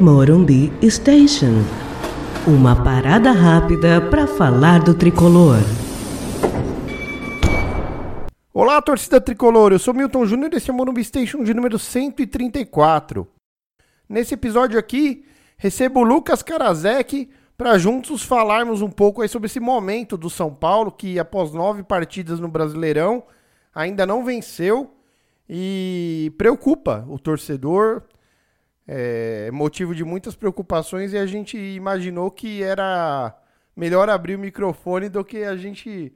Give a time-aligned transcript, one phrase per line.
[0.00, 1.62] Morumbi Station.
[2.48, 5.58] Uma parada rápida para falar do tricolor.
[8.52, 9.72] Olá, torcida tricolor.
[9.72, 13.26] Eu sou Milton Júnior e esse é o Morumbi Station de número 134.
[14.08, 15.24] Nesse episódio aqui,
[15.56, 20.52] recebo o Lucas Karasek para juntos falarmos um pouco aí sobre esse momento do São
[20.52, 23.22] Paulo que após nove partidas no Brasileirão
[23.72, 24.90] ainda não venceu
[25.48, 28.02] e preocupa o torcedor,
[28.86, 33.34] é motivo de muitas preocupações e a gente imaginou que era
[33.76, 36.12] melhor abrir o microfone do que a gente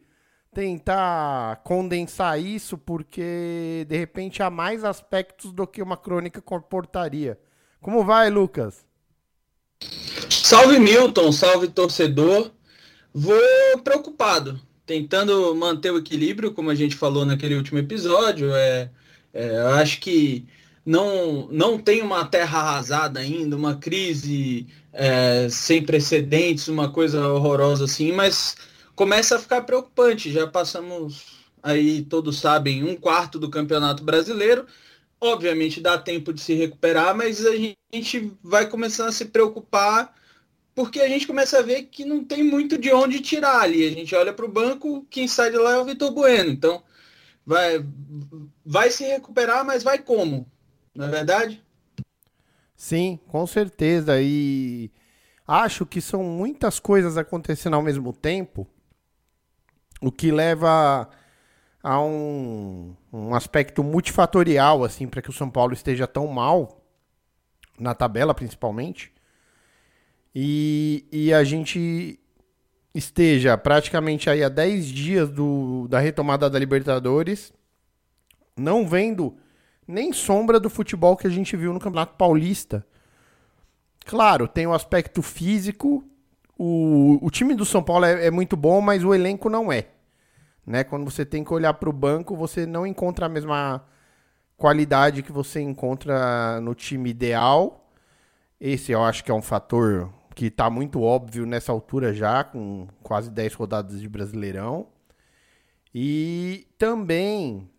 [0.52, 7.38] tentar condensar isso, porque de repente há mais aspectos do que uma crônica comportaria.
[7.80, 8.84] Como vai, Lucas?
[10.28, 12.50] Salve Milton, salve torcedor.
[13.14, 13.38] Vou
[13.84, 18.52] preocupado, tentando manter o equilíbrio, como a gente falou naquele último episódio.
[18.54, 18.90] É,
[19.32, 20.46] é, acho que
[20.88, 27.84] não, não tem uma terra arrasada ainda, uma crise é, sem precedentes, uma coisa horrorosa
[27.84, 28.56] assim, mas
[28.96, 30.32] começa a ficar preocupante.
[30.32, 31.26] Já passamos
[31.62, 34.66] aí, todos sabem, um quarto do Campeonato Brasileiro.
[35.20, 37.54] Obviamente dá tempo de se recuperar, mas a
[37.92, 40.14] gente vai começando a se preocupar
[40.74, 43.86] porque a gente começa a ver que não tem muito de onde tirar ali.
[43.86, 46.50] A gente olha para o banco, quem sai de lá é o Vitor Bueno.
[46.50, 46.82] Então,
[47.44, 47.84] vai,
[48.64, 50.50] vai se recuperar, mas vai como?
[50.98, 51.62] Não é verdade?
[52.76, 54.20] Sim, com certeza.
[54.20, 54.90] E
[55.46, 58.66] acho que são muitas coisas acontecendo ao mesmo tempo,
[60.00, 61.08] o que leva
[61.82, 66.84] a um, um aspecto multifatorial, assim, para que o São Paulo esteja tão mal,
[67.78, 69.12] na tabela principalmente
[70.34, 72.18] e, e a gente
[72.94, 77.52] esteja praticamente aí há 10 dias do, da retomada da Libertadores,
[78.56, 79.36] não vendo
[79.88, 82.86] nem sombra do futebol que a gente viu no Campeonato Paulista.
[84.04, 86.04] Claro, tem o aspecto físico,
[86.58, 89.86] o, o time do São Paulo é, é muito bom, mas o elenco não é.
[90.66, 90.84] Né?
[90.84, 93.82] Quando você tem que olhar para o banco, você não encontra a mesma
[94.56, 97.88] qualidade que você encontra no time ideal.
[98.60, 102.88] Esse eu acho que é um fator que está muito óbvio nessa altura já, com
[103.02, 104.88] quase 10 rodadas de Brasileirão.
[105.94, 107.70] E também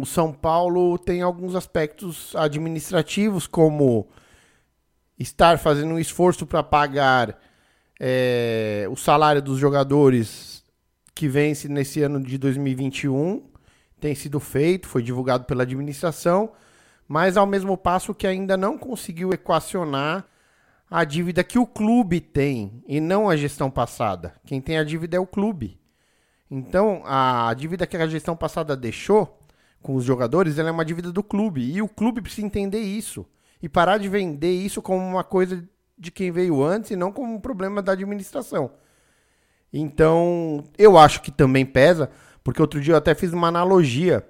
[0.00, 4.08] o São Paulo tem alguns aspectos administrativos, como
[5.18, 7.38] estar fazendo um esforço para pagar
[8.00, 10.64] é, o salário dos jogadores
[11.14, 13.46] que vence nesse ano de 2021.
[14.00, 16.52] Tem sido feito, foi divulgado pela administração,
[17.06, 20.24] mas ao mesmo passo que ainda não conseguiu equacionar
[20.90, 24.32] a dívida que o clube tem e não a gestão passada.
[24.46, 25.78] Quem tem a dívida é o clube.
[26.50, 29.39] Então, a dívida que a gestão passada deixou
[29.82, 31.62] com os jogadores, ela é uma dívida do clube.
[31.62, 33.26] E o clube precisa entender isso.
[33.62, 35.62] E parar de vender isso como uma coisa
[35.98, 38.72] de quem veio antes e não como um problema da administração.
[39.72, 42.10] Então, eu acho que também pesa,
[42.42, 44.26] porque outro dia eu até fiz uma analogia.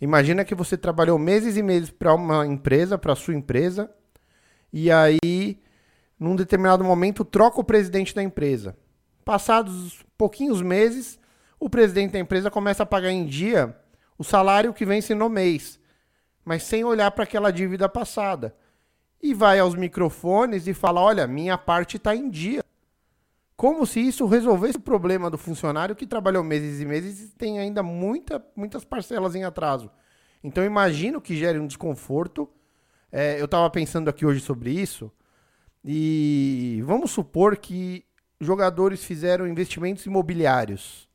[0.00, 3.90] Imagina que você trabalhou meses e meses para uma empresa, para sua empresa,
[4.72, 5.58] e aí
[6.18, 8.76] num determinado momento, troca o presidente da empresa.
[9.24, 11.18] Passados pouquinhos meses,
[11.58, 13.76] o presidente da empresa começa a pagar em dia
[14.18, 15.78] o salário que vence no mês,
[16.44, 18.54] mas sem olhar para aquela dívida passada.
[19.22, 22.62] E vai aos microfones e fala: Olha, minha parte está em dia.
[23.56, 27.58] Como se isso resolvesse o problema do funcionário que trabalhou meses e meses e tem
[27.58, 29.90] ainda muita, muitas parcelas em atraso.
[30.42, 32.48] Então, imagino que gere um desconforto.
[33.10, 35.10] É, eu estava pensando aqui hoje sobre isso.
[35.84, 38.04] E vamos supor que
[38.40, 41.08] jogadores fizeram investimentos imobiliários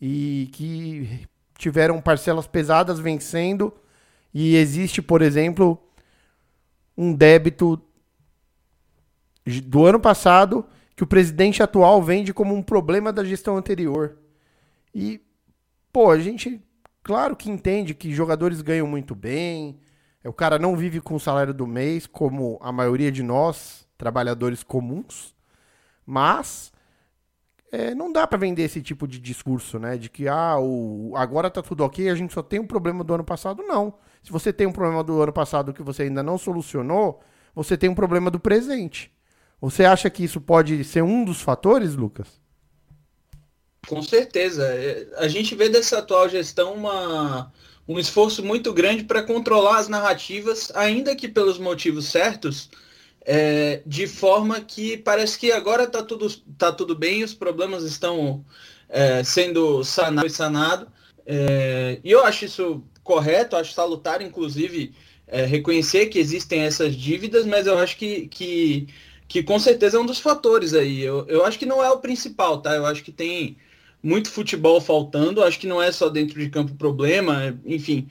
[0.00, 3.72] e que tiveram parcelas pesadas vencendo
[4.32, 5.80] e existe, por exemplo,
[6.96, 7.80] um débito
[9.64, 10.66] do ano passado
[10.96, 14.16] que o presidente atual vende como um problema da gestão anterior.
[14.94, 15.20] E,
[15.92, 16.60] pô, a gente,
[17.02, 19.78] claro que entende que jogadores ganham muito bem,
[20.24, 24.62] o cara não vive com o salário do mês, como a maioria de nós, trabalhadores
[24.62, 25.34] comuns,
[26.06, 26.72] mas
[27.74, 29.96] é, não dá para vender esse tipo de discurso, né?
[29.96, 33.12] De que ah, o, agora tá tudo ok, a gente só tem um problema do
[33.12, 33.64] ano passado.
[33.64, 33.94] Não.
[34.22, 37.20] Se você tem um problema do ano passado que você ainda não solucionou,
[37.52, 39.12] você tem um problema do presente.
[39.60, 42.40] Você acha que isso pode ser um dos fatores, Lucas?
[43.88, 44.64] Com certeza.
[44.66, 47.52] É, a gente vê dessa atual gestão uma
[47.86, 52.70] um esforço muito grande para controlar as narrativas, ainda que pelos motivos certos,
[53.24, 56.28] é, de forma que parece que agora está tudo,
[56.58, 58.44] tá tudo bem, os problemas estão
[58.88, 60.88] é, sendo sanados e sanados.
[61.26, 64.92] É, e eu acho isso correto, acho salutar, inclusive,
[65.26, 68.88] é, reconhecer que existem essas dívidas, mas eu acho que, que,
[69.26, 71.00] que com certeza é um dos fatores aí.
[71.02, 72.74] Eu, eu acho que não é o principal, tá?
[72.74, 73.56] Eu acho que tem
[74.02, 78.06] muito futebol faltando, acho que não é só dentro de campo problema, enfim,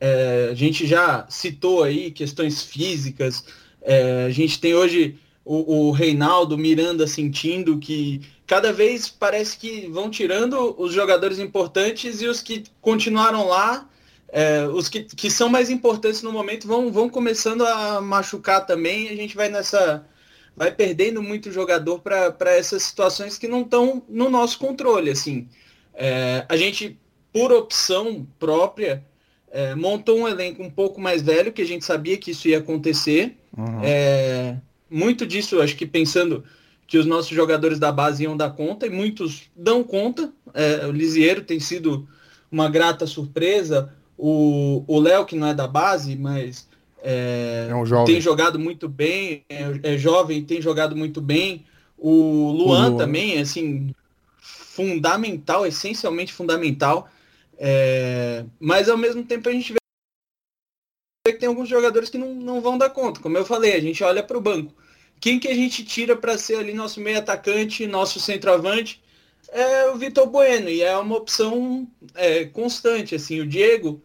[0.00, 3.44] é, a gente já citou aí questões físicas,
[3.86, 9.88] é, a gente tem hoje o, o Reinaldo Miranda sentindo que cada vez parece que
[9.88, 13.88] vão tirando os jogadores importantes e os que continuaram lá,
[14.28, 19.08] é, os que, que são mais importantes no momento vão, vão começando a machucar também.
[19.08, 20.04] A gente vai nessa.
[20.56, 25.10] vai perdendo muito jogador para essas situações que não estão no nosso controle.
[25.10, 25.48] assim.
[25.94, 26.98] É, a gente,
[27.32, 29.04] por opção própria,
[29.48, 32.58] é, montou um elenco um pouco mais velho, que a gente sabia que isso ia
[32.58, 33.36] acontecer.
[33.56, 33.80] Uhum.
[33.82, 34.56] É,
[34.90, 36.44] muito disso, acho que pensando
[36.86, 40.32] que os nossos jogadores da base iam dar conta, e muitos dão conta.
[40.54, 42.06] É, o Lisieiro tem sido
[42.50, 43.92] uma grata surpresa.
[44.18, 46.66] O Léo, que não é da base, mas
[47.02, 51.64] é, é tem jogado muito bem, é, é, jovem, tem jogado muito bem.
[51.96, 52.96] O Luan, o Luan.
[52.96, 53.94] também, assim,
[54.40, 57.08] fundamental, essencialmente fundamental.
[57.58, 59.78] É, mas ao mesmo tempo a gente vê
[61.46, 63.20] tem alguns jogadores que não, não vão dar conta.
[63.20, 64.74] Como eu falei, a gente olha para o banco.
[65.20, 69.00] Quem que a gente tira para ser ali nosso meio atacante, nosso centroavante?
[69.48, 73.14] É o Vitor Bueno, e é uma opção é, constante.
[73.14, 74.02] Assim, o Diego,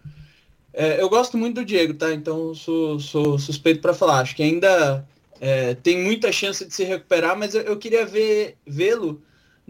[0.72, 2.14] é, eu gosto muito do Diego, tá?
[2.14, 4.20] Então sou, sou suspeito para falar.
[4.20, 5.04] Acho que ainda
[5.40, 9.22] é, tem muita chance de se recuperar, mas eu, eu queria ver vê-lo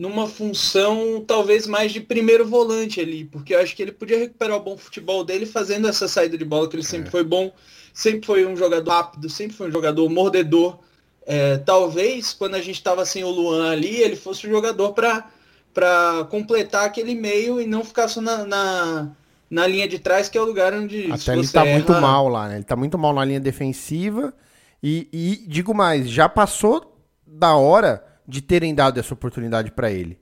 [0.01, 4.57] numa função talvez mais de primeiro volante ali, porque eu acho que ele podia recuperar
[4.57, 7.11] o bom futebol dele fazendo essa saída de bola, que ele sempre é.
[7.11, 7.51] foi bom,
[7.93, 10.79] sempre foi um jogador rápido, sempre foi um jogador mordedor.
[11.23, 14.91] É, talvez quando a gente estava sem o Luan ali, ele fosse o um jogador
[14.91, 19.09] para completar aquele meio e não ficar só na, na,
[19.51, 21.11] na, linha de trás, que é o lugar onde.
[21.11, 21.77] Até ele está erra...
[21.77, 22.55] muito mal lá, né?
[22.55, 24.33] Ele está muito mal na linha defensiva.
[24.81, 30.19] E, e digo mais, já passou da hora de terem dado essa oportunidade para ele.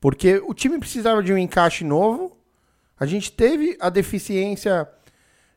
[0.00, 2.36] Porque o time precisava de um encaixe novo.
[2.98, 4.88] A gente teve a deficiência,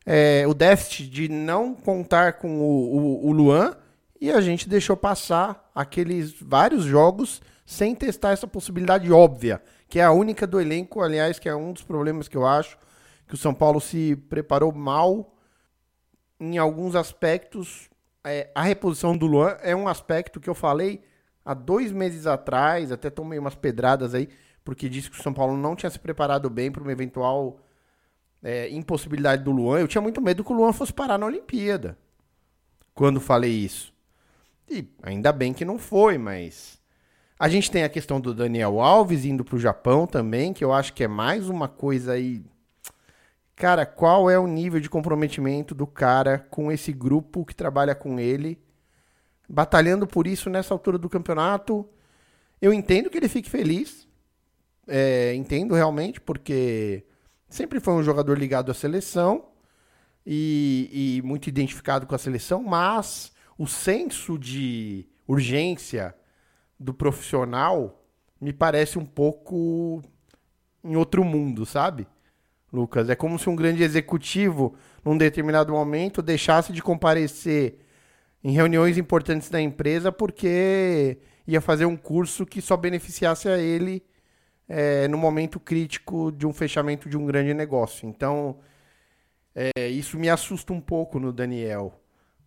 [0.06, 3.75] é, o déficit de não contar com o, o, o Luan
[4.19, 10.04] e a gente deixou passar aqueles vários jogos sem testar essa possibilidade óbvia, que é
[10.04, 12.78] a única do elenco, aliás, que é um dos problemas que eu acho,
[13.28, 15.36] que o São Paulo se preparou mal
[16.40, 17.90] em alguns aspectos.
[18.24, 21.04] É, a reposição do Luan é um aspecto que eu falei
[21.45, 24.27] há dois meses atrás, até tomei umas pedradas aí,
[24.63, 27.59] porque disse que o São Paulo não tinha se preparado bem para uma eventual
[28.44, 29.80] é, impossibilidade do Luan.
[29.80, 31.97] Eu tinha muito medo que o Luan fosse parar na Olimpíada.
[32.94, 33.94] Quando falei isso.
[34.68, 36.83] E ainda bem que não foi, mas.
[37.38, 40.71] A gente tem a questão do Daniel Alves indo para o Japão também, que eu
[40.71, 42.41] acho que é mais uma coisa aí.
[43.56, 48.19] Cara, qual é o nível de comprometimento do cara com esse grupo que trabalha com
[48.19, 48.57] ele?
[49.50, 51.88] Batalhando por isso nessa altura do campeonato.
[52.62, 54.07] Eu entendo que ele fique feliz,
[54.88, 57.06] é, entendo realmente, porque
[57.50, 59.50] sempre foi um jogador ligado à seleção
[60.25, 66.15] e, e, muito identificado com a seleção, mas o senso de urgência
[66.80, 68.03] do profissional
[68.39, 70.01] me parece um pouco
[70.83, 72.07] em outro mundo, sabe?
[72.71, 77.80] Lucas, é como se um grande executivo, num determinado momento, deixasse de comparecer
[78.45, 81.17] em reuniões importantes da empresa porque
[81.48, 84.03] ia fazer um curso que só beneficiasse a ele
[84.70, 88.08] é, no momento crítico de um fechamento de um grande negócio.
[88.08, 88.60] Então,
[89.55, 92.00] é, isso me assusta um pouco no Daniel.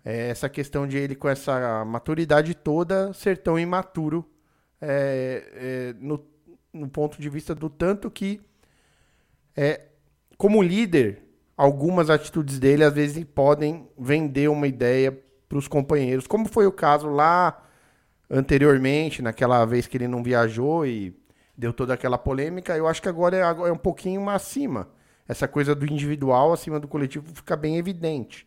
[0.05, 4.25] É, essa questão de ele, com essa maturidade toda, ser tão imaturo
[4.81, 6.25] é, é, no,
[6.73, 8.41] no, ponto de vista do tanto que,
[9.57, 9.81] é,
[10.37, 11.25] como líder,
[11.57, 16.73] algumas atitudes dele às vezes podem vender uma ideia para os companheiros, como foi o
[16.73, 17.65] caso lá
[18.31, 21.17] anteriormente, naquela vez que ele não viajou e
[21.57, 22.77] deu toda aquela polêmica.
[22.77, 24.89] Eu acho que agora é, é um pouquinho acima.
[25.27, 28.47] Essa coisa do individual acima do coletivo fica bem evidente.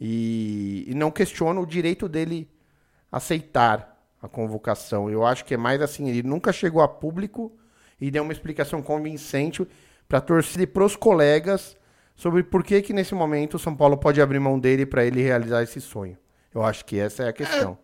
[0.00, 2.50] E, e não questiono o direito dele
[3.10, 5.10] aceitar a convocação.
[5.10, 7.52] Eu acho que é mais assim, ele nunca chegou a público
[8.00, 9.66] e deu uma explicação convincente
[10.08, 11.76] para torcer para os colegas
[12.14, 15.22] sobre por que que nesse momento o São Paulo pode abrir mão dele para ele
[15.22, 16.16] realizar esse sonho.
[16.54, 17.78] Eu acho que essa é a questão.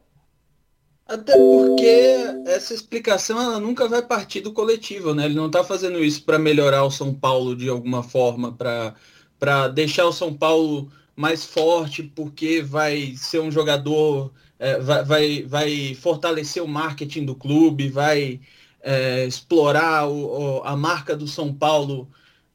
[1.08, 5.24] É, até porque essa explicação ela nunca vai partir do coletivo, né?
[5.24, 10.06] Ele não está fazendo isso para melhorar o São Paulo de alguma forma, para deixar
[10.06, 16.62] o São Paulo mais forte, porque vai ser um jogador, é, vai, vai, vai fortalecer
[16.62, 18.40] o marketing do clube, vai
[18.82, 22.08] é, explorar o, a marca do São Paulo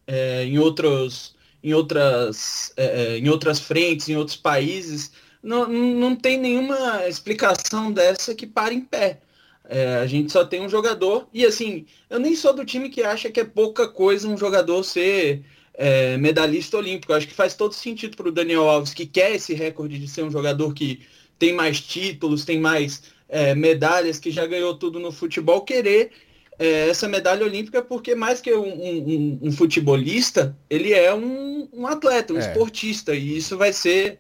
[0.08, 5.12] é, em outros em outras, é, é, em outras frentes, em outros países.
[5.44, 9.20] Não, não tem nenhuma explicação dessa que para em pé.
[9.66, 13.02] É, a gente só tem um jogador, e assim, eu nem sou do time que
[13.02, 17.12] acha que é pouca coisa um jogador ser é, medalhista olímpico.
[17.12, 20.08] Eu acho que faz todo sentido para o Daniel Alves, que quer esse recorde de
[20.08, 21.02] ser um jogador que
[21.40, 26.12] tem mais títulos, tem mais é, medalhas, que já ganhou tudo no futebol, querer
[26.60, 31.88] é, essa medalha olímpica, porque mais que um, um, um futebolista, ele é um, um
[31.88, 32.48] atleta, um é.
[32.48, 34.20] esportista, e isso vai ser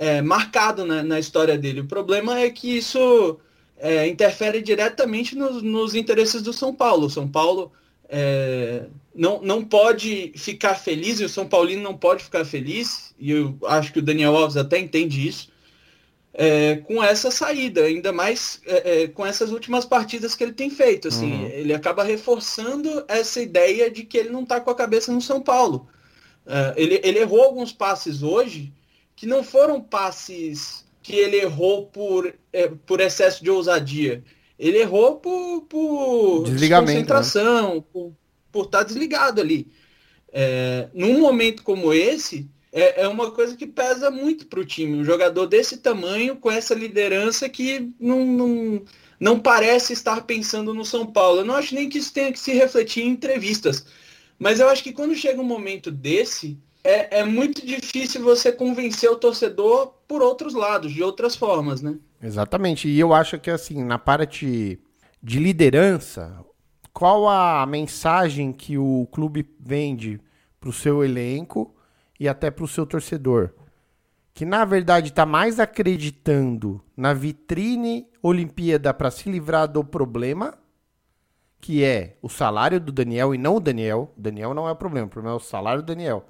[0.00, 1.80] é, marcado na, na, história dele.
[1.80, 3.38] O problema é que isso
[3.76, 7.06] é, interfere diretamente nos, nos, interesses do São Paulo.
[7.06, 7.70] O São Paulo
[8.08, 13.32] é, não, não pode ficar feliz, e o São Paulino não pode ficar feliz, e
[13.32, 15.50] eu acho que o Daniel Alves até entende isso,
[16.32, 20.70] é, com essa saída, ainda mais é, é, com essas últimas partidas que ele tem
[20.70, 21.08] feito.
[21.08, 21.46] Assim, uhum.
[21.48, 25.42] Ele acaba reforçando essa ideia de que ele não está com a cabeça no São
[25.42, 25.86] Paulo.
[26.74, 28.72] Ele, ele errou alguns passes hoje
[29.20, 34.24] que não foram passes que ele errou por, é, por excesso de ousadia.
[34.58, 38.12] Ele errou por, por desconcentração, né?
[38.50, 39.70] por estar tá desligado ali.
[40.32, 44.96] É, num momento como esse, é, é uma coisa que pesa muito para o time.
[44.96, 48.84] Um jogador desse tamanho, com essa liderança que não, não,
[49.20, 51.40] não parece estar pensando no São Paulo.
[51.40, 53.84] Eu não acho nem que isso tenha que se refletir em entrevistas.
[54.38, 59.10] Mas eu acho que quando chega um momento desse, é, é muito difícil você convencer
[59.10, 61.98] o torcedor por outros lados, de outras formas, né?
[62.22, 62.88] Exatamente.
[62.88, 64.80] E eu acho que assim, na parte
[65.22, 66.44] de liderança,
[66.92, 70.20] qual a mensagem que o clube vende
[70.58, 71.74] para o seu elenco
[72.18, 73.50] e até para o seu torcedor,
[74.34, 80.58] que na verdade está mais acreditando na vitrine Olimpíada para se livrar do problema,
[81.60, 84.12] que é o salário do Daniel e não o Daniel.
[84.16, 86.26] O Daniel não é o problema, o problema é o salário do Daniel.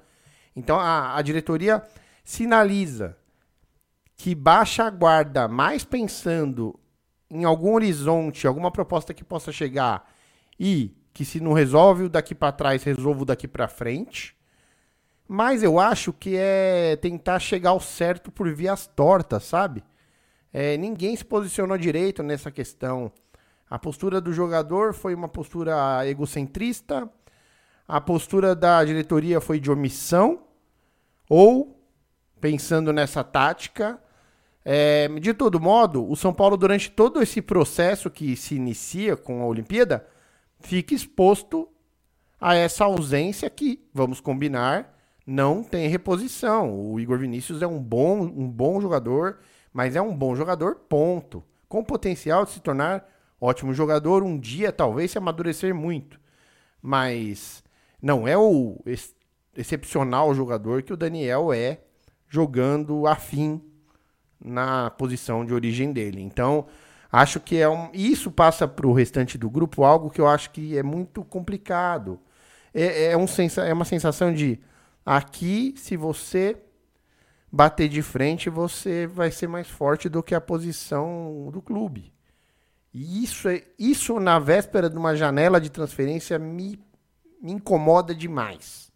[0.55, 1.83] Então a, a diretoria
[2.23, 3.17] sinaliza
[4.15, 6.79] que baixa a guarda mais pensando
[7.29, 10.11] em algum horizonte, alguma proposta que possa chegar
[10.59, 14.35] e que se não resolve o daqui para trás, resolve o daqui para frente.
[15.27, 19.83] Mas eu acho que é tentar chegar ao certo por vias tortas, sabe?
[20.53, 23.11] É, ninguém se posicionou direito nessa questão.
[23.69, 27.09] A postura do jogador foi uma postura egocentrista,
[27.91, 30.43] a postura da diretoria foi de omissão,
[31.29, 31.77] ou,
[32.39, 34.01] pensando nessa tática,
[34.63, 39.41] é, de todo modo, o São Paulo, durante todo esse processo que se inicia com
[39.41, 40.07] a Olimpíada,
[40.61, 41.67] fica exposto
[42.39, 46.73] a essa ausência que, vamos combinar, não tem reposição.
[46.73, 49.39] O Igor Vinícius é um bom, um bom jogador,
[49.73, 51.43] mas é um bom jogador, ponto.
[51.67, 53.05] Com potencial de se tornar
[53.39, 56.17] ótimo jogador, um dia talvez se amadurecer muito.
[56.81, 57.61] Mas
[58.01, 59.15] não é o ex
[59.55, 61.81] excepcional jogador que o Daniel é
[62.29, 63.61] jogando afim
[64.39, 66.21] na posição de origem dele.
[66.21, 66.67] Então,
[67.11, 70.51] acho que é um, isso passa para o restante do grupo algo que eu acho
[70.51, 72.17] que é muito complicado.
[72.73, 74.57] É, é, um sensa, é uma sensação de
[75.05, 76.57] Aqui, se você
[77.51, 82.13] bater de frente, você vai ser mais forte do que a posição do clube.
[82.93, 86.79] E isso, é, isso na véspera de uma janela de transferência me,
[87.41, 88.91] me incomoda demais.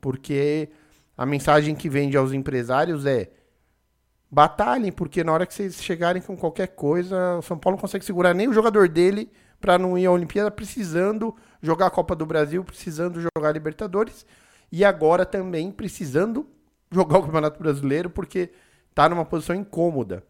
[0.00, 0.68] Porque
[1.16, 3.30] a mensagem que vende aos empresários é
[4.30, 8.04] batalhem, porque na hora que vocês chegarem com qualquer coisa, o São Paulo não consegue
[8.04, 12.26] segurar nem o jogador dele para não ir à Olimpíada, precisando jogar a Copa do
[12.26, 14.26] Brasil, precisando jogar a Libertadores
[14.70, 16.46] e agora também precisando
[16.90, 18.50] jogar o Campeonato Brasileiro porque
[18.90, 20.24] está numa posição incômoda.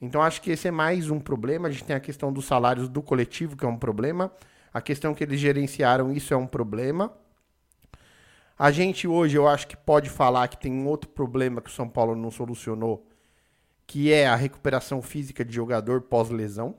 [0.00, 1.68] Então acho que esse é mais um problema.
[1.68, 4.30] A gente tem a questão dos salários do coletivo, que é um problema.
[4.76, 7.10] A questão que eles gerenciaram, isso é um problema.
[8.58, 11.72] A gente hoje, eu acho que pode falar que tem um outro problema que o
[11.72, 13.08] São Paulo não solucionou,
[13.86, 16.76] que é a recuperação física de jogador pós-lesão.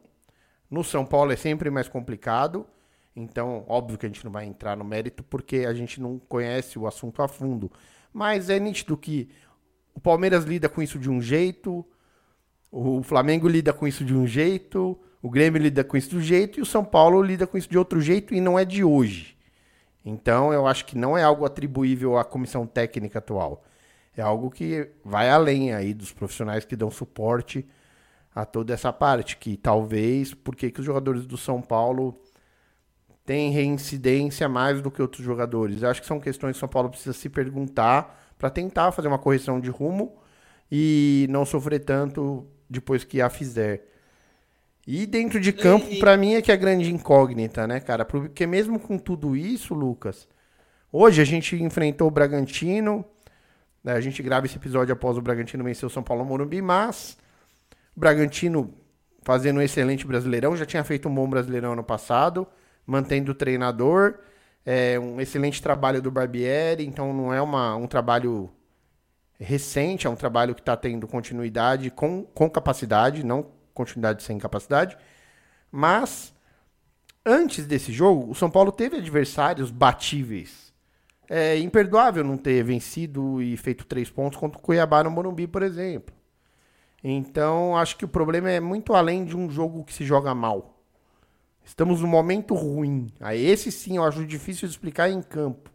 [0.70, 2.68] No São Paulo é sempre mais complicado.
[3.16, 6.78] Então, óbvio que a gente não vai entrar no mérito porque a gente não conhece
[6.78, 7.72] o assunto a fundo.
[8.14, 9.28] Mas é nítido que
[9.96, 11.84] o Palmeiras lida com isso de um jeito,
[12.72, 16.22] o Flamengo lida com isso de um jeito, o Grêmio lida com isso de um
[16.22, 18.84] jeito e o São Paulo lida com isso de outro jeito e não é de
[18.84, 19.38] hoje.
[20.06, 23.64] Então, eu acho que não é algo atribuível à comissão técnica atual.
[24.16, 27.68] É algo que vai além aí dos profissionais que dão suporte
[28.34, 32.18] a toda essa parte, que talvez porque que os jogadores do São Paulo
[33.26, 35.82] tem reincidência mais do que outros jogadores.
[35.82, 39.10] Eu acho que são questões que o São Paulo precisa se perguntar para tentar fazer
[39.10, 40.16] uma correção de rumo
[40.72, 43.86] e não sofrer tanto depois que a fizer.
[44.88, 48.06] E dentro de campo, para mim, é que é a grande incógnita, né, cara?
[48.06, 50.26] Porque mesmo com tudo isso, Lucas,
[50.90, 53.04] hoje a gente enfrentou o Bragantino,
[53.84, 53.94] Né?
[53.94, 57.18] A gente grava esse episódio após o Bragantino vencer o São Paulo Morumbi, mas
[57.96, 58.74] o Bragantino
[59.24, 62.48] fazendo um excelente Brasileirão, já tinha feito um bom Brasileirão ano passado,
[62.86, 64.20] mantendo o treinador,
[64.66, 68.50] é, um excelente trabalho do Barbieri, então não é uma, um trabalho
[69.38, 74.98] recente, é um trabalho que está tendo continuidade com, com capacidade, não continuidade sem capacidade.
[75.72, 76.34] Mas
[77.26, 80.74] antes desse jogo, o São Paulo teve adversários batíveis.
[81.30, 85.62] É imperdoável não ter vencido e feito três pontos contra o Cuiabá no Morumbi, por
[85.62, 86.16] exemplo.
[87.04, 90.82] Então, acho que o problema é muito além de um jogo que se joga mal.
[91.64, 93.08] Estamos num momento ruim.
[93.20, 95.70] Aí esse sim eu acho difícil de explicar em campo.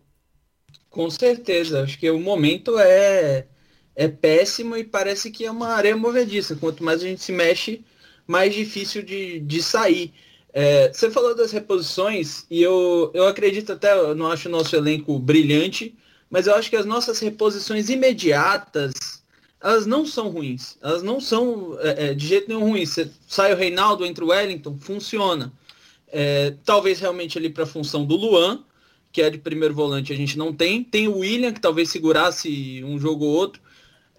[0.91, 3.47] Com certeza, acho que o momento é
[3.95, 6.57] é péssimo e parece que é uma areia movediça.
[6.57, 7.85] Quanto mais a gente se mexe,
[8.27, 10.13] mais difícil de, de sair.
[10.53, 14.77] É, você falou das reposições e eu, eu acredito até, eu não acho o nosso
[14.77, 15.95] elenco brilhante,
[16.31, 18.93] mas eu acho que as nossas reposições imediatas,
[19.61, 20.77] elas não são ruins.
[20.83, 22.91] Elas não são é, é de jeito nenhum ruins.
[22.91, 25.53] Você sai o Reinaldo, entra o Wellington, funciona.
[26.09, 28.63] É, talvez realmente ali para a função do Luan,
[29.11, 30.83] que é de primeiro volante, a gente não tem.
[30.83, 33.63] Tem o William, que talvez segurasse um jogo ou outro.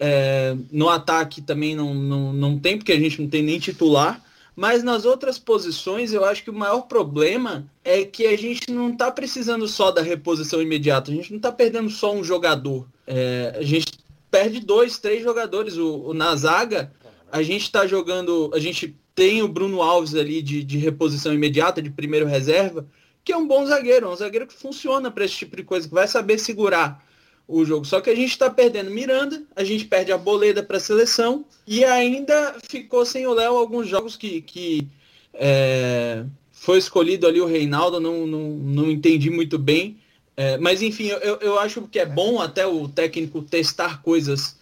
[0.06, 4.22] É, no ataque também não, não, não tem, porque a gente não tem nem titular.
[4.54, 8.92] Mas nas outras posições, eu acho que o maior problema é que a gente não
[8.92, 11.10] está precisando só da reposição imediata.
[11.10, 12.86] A gente não está perdendo só um jogador.
[13.08, 13.94] É, a gente
[14.30, 15.78] perde dois, três jogadores.
[15.78, 16.92] O, o na zaga,
[17.32, 18.52] a gente está jogando.
[18.54, 22.86] A gente tem o Bruno Alves ali de, de reposição imediata, de primeiro reserva,
[23.24, 25.94] que é um bom zagueiro, um zagueiro que funciona para esse tipo de coisa, que
[25.94, 27.02] vai saber segurar
[27.48, 27.86] o jogo.
[27.86, 31.46] Só que a gente está perdendo Miranda, a gente perde a Boleda para a seleção
[31.68, 34.88] e ainda ficou sem o Léo alguns jogos que, que
[35.34, 39.98] é, foi escolhido ali o Reinaldo, não, não, não entendi muito bem.
[40.36, 44.58] É, mas enfim, eu, eu acho que é bom até o técnico testar coisas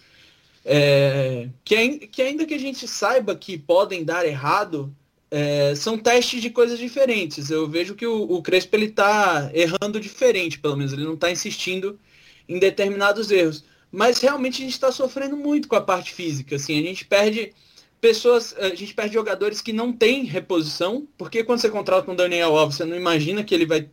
[0.64, 4.94] é, que, que ainda que a gente saiba que podem dar errado,
[5.30, 7.50] é, são testes de coisas diferentes.
[7.50, 11.30] Eu vejo que o, o Crespo ele está errando diferente, pelo menos ele não está
[11.30, 11.98] insistindo
[12.48, 13.64] em determinados erros.
[13.90, 16.56] Mas realmente a gente está sofrendo muito com a parte física.
[16.56, 17.52] Assim, a gente perde
[18.00, 22.56] pessoas, a gente perde jogadores que não têm reposição, porque quando você contrata um Daniel
[22.56, 23.88] Alves, você não imagina que ele vai.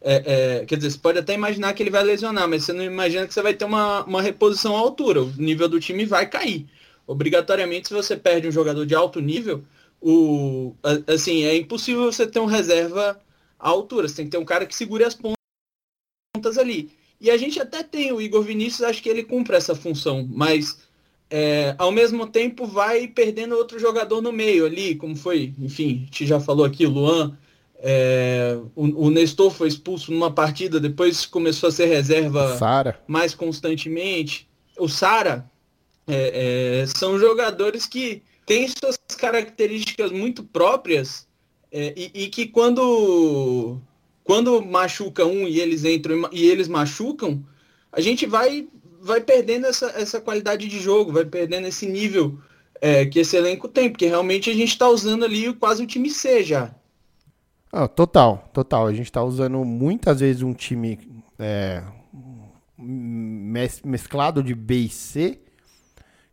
[0.00, 2.84] É, é, quer dizer, você pode até imaginar que ele vai lesionar, mas você não
[2.84, 5.22] imagina que você vai ter uma, uma reposição à altura.
[5.22, 6.66] O nível do time vai cair.
[7.06, 9.64] Obrigatoriamente, se você perde um jogador de alto nível,
[10.00, 13.18] o, assim, é impossível você ter um reserva
[13.58, 14.06] à altura.
[14.06, 16.92] Você tem que ter um cara que segure as pontas ali.
[17.20, 20.78] E a gente até tem o Igor Vinícius, acho que ele cumpre essa função, mas
[21.30, 26.04] é, ao mesmo tempo vai perdendo outro jogador no meio ali, como foi, enfim, a
[26.04, 27.36] gente já falou aqui, o Luan,
[27.80, 32.98] é, o, o, Nestor foi expulso numa partida, depois começou a ser reserva Sarah.
[33.06, 34.48] mais constantemente.
[34.76, 35.48] O Sara
[36.06, 41.28] é, é, são jogadores que têm suas características muito próprias
[41.70, 43.78] é, e, e, que quando
[44.28, 47.42] quando machuca um e eles entram e eles machucam,
[47.90, 48.68] a gente vai
[49.00, 52.38] vai perdendo essa, essa qualidade de jogo, vai perdendo esse nível
[52.78, 56.10] é, que esse elenco tem, porque realmente a gente está usando ali quase o time
[56.10, 56.74] C já.
[57.72, 58.86] Ah, total, total.
[58.86, 60.98] A gente está usando muitas vezes um time
[61.38, 61.82] é,
[62.76, 65.40] mesclado de B e C,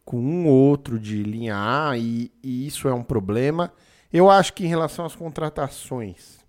[0.04, 3.72] com um ou outro de linha A, e, e isso é um problema.
[4.12, 6.45] Eu acho que em relação às contratações,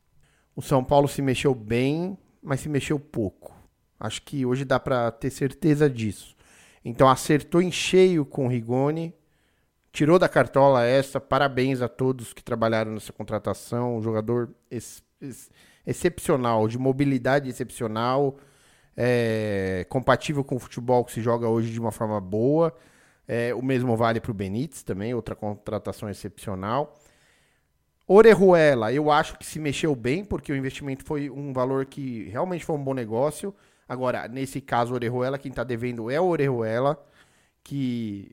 [0.56, 3.54] o São Paulo se mexeu bem, mas se mexeu pouco.
[4.00, 6.34] Acho que hoje dá para ter certeza disso.
[6.82, 9.14] Então acertou em cheio com o Rigoni,
[9.92, 11.20] tirou da cartola essa.
[11.20, 13.98] Parabéns a todos que trabalharam nessa contratação.
[13.98, 15.50] Um jogador ex ex
[15.86, 18.36] excepcional, de mobilidade excepcional,
[18.96, 22.74] é, compatível com o futebol que se joga hoje de uma forma boa.
[23.28, 26.96] É, o mesmo vale para o Benítez também, outra contratação excepcional.
[28.08, 32.64] Orejuela, eu acho que se mexeu bem, porque o investimento foi um valor que realmente
[32.64, 33.52] foi um bom negócio.
[33.88, 37.04] Agora, nesse caso, Orejuela, quem está devendo é o Orejuela,
[37.64, 38.30] que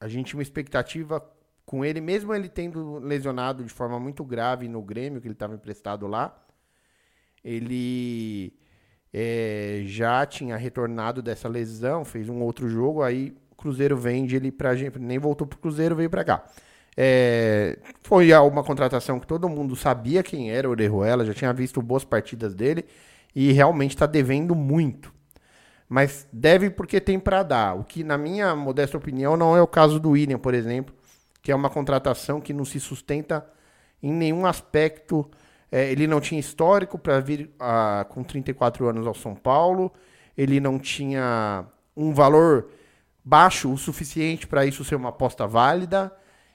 [0.00, 1.24] a gente tinha uma expectativa
[1.66, 5.54] com ele, mesmo ele tendo lesionado de forma muito grave no Grêmio, que ele estava
[5.54, 6.36] emprestado lá.
[7.44, 8.52] Ele
[9.12, 14.52] é, já tinha retornado dessa lesão, fez um outro jogo, aí o Cruzeiro vende ele
[14.52, 16.44] pra gente, nem voltou pro Cruzeiro, veio para cá.
[16.96, 21.80] É, foi uma contratação que todo mundo sabia quem era o Orejuela, já tinha visto
[21.80, 22.84] boas partidas dele
[23.34, 25.12] e realmente está devendo muito.
[25.88, 27.76] Mas deve porque tem para dar.
[27.76, 30.94] O que, na minha modesta opinião, não é o caso do William, por exemplo,
[31.42, 33.44] que é uma contratação que não se sustenta
[34.02, 35.28] em nenhum aspecto.
[35.70, 39.92] É, ele não tinha histórico para vir a, com 34 anos ao São Paulo,
[40.36, 41.64] ele não tinha
[41.96, 42.68] um valor
[43.24, 46.12] baixo o suficiente para isso ser uma aposta válida.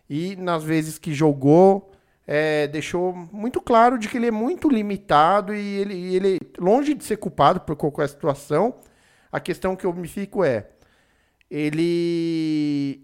[0.10, 1.92] E nas vezes que jogou,
[2.28, 7.04] é, deixou muito claro de que ele é muito limitado e ele, ele, longe de
[7.04, 8.76] ser culpado por qualquer situação,
[9.32, 10.68] a questão que eu me fico é,
[11.50, 13.04] ele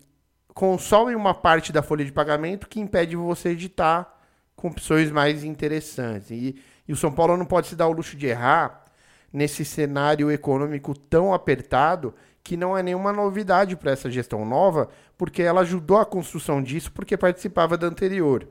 [0.53, 4.17] consome uma parte da folha de pagamento que impede você editar
[4.55, 6.29] com opções mais interessantes.
[6.31, 6.55] E,
[6.87, 8.85] e o São Paulo não pode se dar o luxo de errar
[9.31, 15.41] nesse cenário econômico tão apertado que não é nenhuma novidade para essa gestão nova, porque
[15.41, 18.47] ela ajudou a construção disso porque participava da anterior.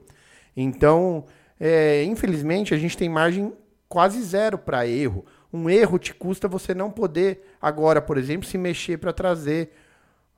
[0.57, 1.25] Então,
[1.59, 3.53] é, infelizmente, a gente tem margem
[3.89, 5.25] quase zero para erro.
[5.53, 9.73] Um erro te custa você não poder, agora, por exemplo, se mexer para trazer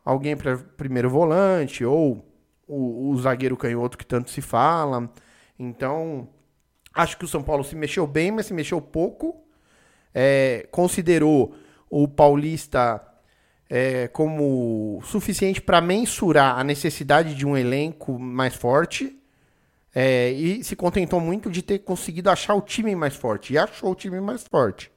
[0.04, 2.24] alguém para primeiro volante ou
[2.66, 5.10] o, o, zagueiro canhoto que tanto se fala.
[5.58, 6.28] Então,
[6.94, 9.44] acho que o São Paulo se mexeu bem, mas se mexeu pouco.
[10.14, 11.54] É, considerou
[11.90, 13.00] o Paulista
[13.74, 19.18] é, como suficiente para mensurar a necessidade de um elenco mais forte.
[19.94, 23.54] É, e se contentou muito de ter conseguido achar o time mais forte.
[23.54, 24.92] E achou o time mais forte.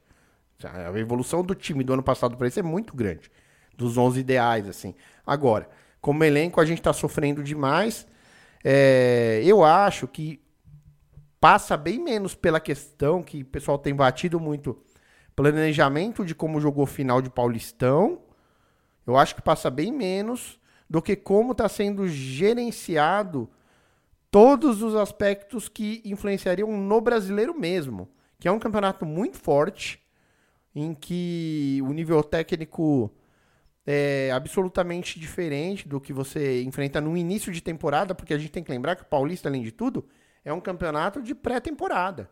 [0.62, 3.30] A evolução do time do ano passado para esse é muito grande.
[3.74, 4.94] Dos 11 ideais, assim.
[5.26, 8.06] Agora, como elenco, a gente está sofrendo demais.
[8.62, 10.38] É, eu acho que
[11.40, 14.78] passa bem menos pela questão que o pessoal tem batido muito
[15.34, 18.25] planejamento de como jogou final de Paulistão.
[19.06, 23.48] Eu acho que passa bem menos do que como está sendo gerenciado
[24.30, 30.02] todos os aspectos que influenciariam no brasileiro mesmo, que é um campeonato muito forte,
[30.74, 33.10] em que o nível técnico
[33.86, 38.62] é absolutamente diferente do que você enfrenta no início de temporada, porque a gente tem
[38.62, 40.06] que lembrar que o Paulista, além de tudo,
[40.44, 42.28] é um campeonato de pré-temporada.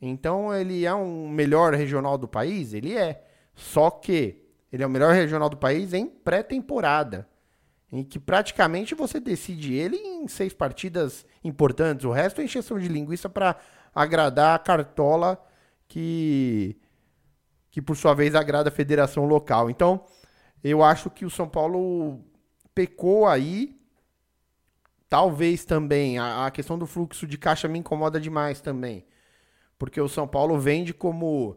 [0.00, 2.74] Então ele é um melhor regional do país?
[2.74, 3.24] Ele é.
[3.54, 4.45] Só que
[4.76, 7.28] ele é o melhor regional do país em pré-temporada
[7.90, 12.04] em que praticamente você decide ele em seis partidas importantes.
[12.04, 13.56] O resto é encheção de linguiça para
[13.94, 15.42] agradar a cartola
[15.88, 16.76] que,
[17.70, 19.70] que, por sua vez, agrada a federação local.
[19.70, 20.04] Então,
[20.62, 22.20] eu acho que o São Paulo
[22.74, 23.74] pecou aí.
[25.08, 29.06] Talvez também a, a questão do fluxo de caixa me incomoda demais também.
[29.78, 31.56] Porque o São Paulo vende como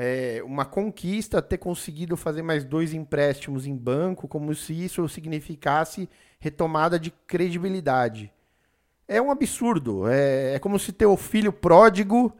[0.00, 6.08] é, uma conquista ter conseguido fazer mais dois empréstimos em banco, como se isso significasse
[6.38, 8.32] retomada de credibilidade.
[9.08, 10.06] É um absurdo.
[10.06, 12.32] É, é como se teu filho pródigo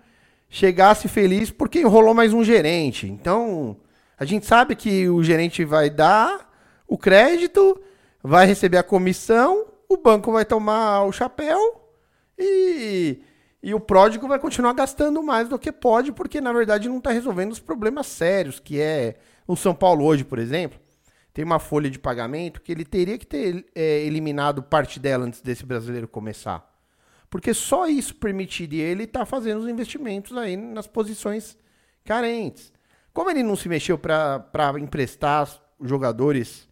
[0.48, 3.08] chegasse feliz porque enrolou mais um gerente.
[3.08, 3.76] Então,
[4.16, 6.48] a gente sabe que o gerente vai dar
[6.86, 7.76] o crédito,
[8.22, 11.58] vai receber a comissão, o banco vai tomar o chapéu
[12.38, 13.20] e
[13.62, 17.10] e o pródigo vai continuar gastando mais do que pode, porque na verdade não está
[17.10, 19.16] resolvendo os problemas sérios, que é
[19.46, 20.78] o São Paulo hoje, por exemplo,
[21.32, 25.40] tem uma folha de pagamento que ele teria que ter é, eliminado parte dela antes
[25.40, 26.68] desse brasileiro começar.
[27.30, 31.56] Porque só isso permitiria ele estar tá fazendo os investimentos aí nas posições
[32.04, 32.72] carentes.
[33.12, 35.48] Como ele não se mexeu para emprestar
[35.80, 36.66] jogadores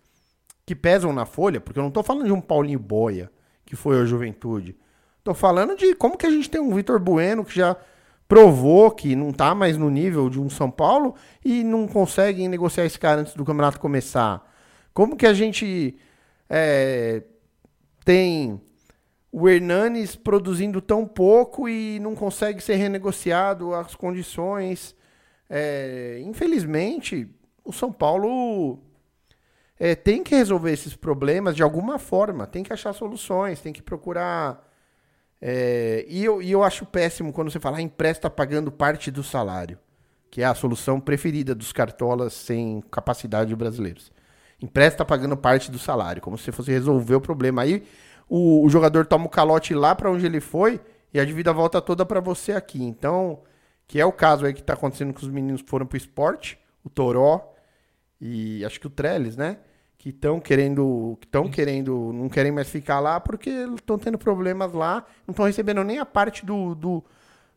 [0.64, 3.31] que pesam na folha, porque eu não estou falando de um Paulinho Boia,
[3.64, 4.77] que foi a Juventude.
[5.27, 7.77] Tô falando de como que a gente tem um Vitor Bueno que já
[8.29, 12.85] provou que não tá mais no nível de um São Paulo e não consegue negociar
[12.85, 14.49] esse cara antes do campeonato começar.
[14.95, 15.99] Como que a gente
[16.49, 17.25] é,
[18.05, 18.61] tem
[19.33, 24.95] o Hernanes produzindo tão pouco e não consegue ser renegociado as condições.
[25.51, 27.29] É, infelizmente,
[27.65, 28.79] o São Paulo
[29.77, 33.83] é, tem que resolver esses problemas de alguma forma, tem que achar soluções, tem que
[33.83, 34.65] procurar
[35.40, 39.22] é, e, eu, e eu acho péssimo quando você fala, ah, empresta pagando parte do
[39.22, 39.79] salário,
[40.31, 44.11] que é a solução preferida dos cartolas sem capacidade brasileiros.
[44.61, 47.62] Empresta pagando parte do salário, como se fosse resolver o problema.
[47.62, 47.85] Aí
[48.29, 50.81] o, o jogador toma o calote lá para onde ele foi
[51.12, 52.83] e a dívida volta toda para você aqui.
[52.83, 53.40] Então,
[53.87, 56.59] que é o caso aí que está acontecendo com os meninos que foram pro esporte,
[56.83, 57.53] o Toró
[58.20, 59.59] e acho que o Trellis, né?
[60.07, 64.73] Que estão querendo, que estão querendo, não querem mais ficar lá porque estão tendo problemas
[64.73, 67.05] lá, não estão recebendo nem a parte do, do,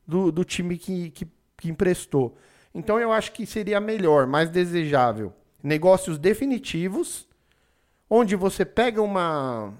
[0.07, 2.35] do, do time que, que, que, emprestou.
[2.73, 5.31] Então eu acho que seria melhor, mais desejável,
[5.61, 7.27] negócios definitivos,
[8.09, 9.71] onde você pega uma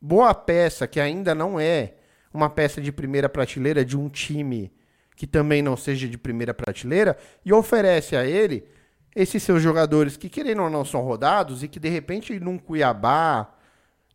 [0.00, 1.96] boa peça que ainda não é
[2.32, 4.72] uma peça de primeira prateleira de um time
[5.14, 8.64] que também não seja de primeira prateleira e oferece a ele
[9.14, 13.52] esses seus jogadores que, querendo ou não, são rodados e que, de repente, num Cuiabá,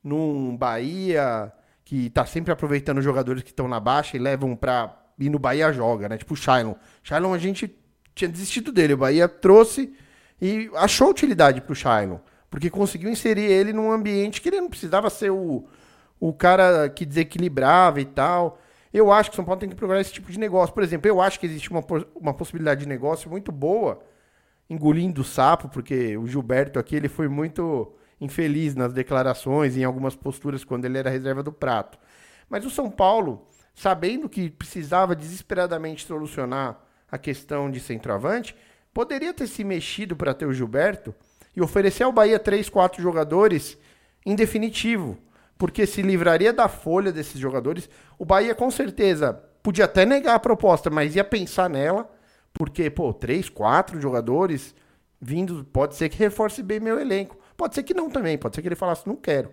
[0.03, 1.51] num Bahia,
[1.83, 5.01] que tá sempre aproveitando jogadores que estão na baixa e levam pra.
[5.17, 6.17] E no Bahia joga, né?
[6.17, 6.73] Tipo o Shailon.
[7.01, 7.73] Shailon a gente
[8.13, 8.93] tinha desistido dele.
[8.93, 9.93] O Bahia trouxe
[10.41, 12.17] e achou utilidade pro Shailon.
[12.49, 15.65] Porque conseguiu inserir ele num ambiente que ele não precisava ser o,
[16.19, 18.59] o cara que desequilibrava e tal.
[18.93, 20.73] Eu acho que o São Paulo tem que procurar esse tipo de negócio.
[20.73, 21.83] Por exemplo, eu acho que existe uma,
[22.15, 23.99] uma possibilidade de negócio muito boa,
[24.69, 30.15] engolindo o sapo, porque o Gilberto aqui ele foi muito infeliz nas declarações, em algumas
[30.15, 31.97] posturas, quando ele era reserva do prato.
[32.49, 36.79] Mas o São Paulo, sabendo que precisava desesperadamente solucionar
[37.11, 38.55] a questão de centroavante,
[38.93, 41.13] poderia ter se mexido para ter o Gilberto
[41.55, 43.77] e oferecer ao Bahia três, quatro jogadores
[44.25, 45.17] em definitivo,
[45.57, 47.89] porque se livraria da folha desses jogadores.
[48.17, 52.09] O Bahia com certeza podia até negar a proposta, mas ia pensar nela,
[52.55, 54.73] porque, pô, três, quatro jogadores
[55.21, 57.37] vindo, pode ser que reforce bem meu elenco.
[57.57, 59.51] Pode ser que não também, pode ser que ele falasse, não quero.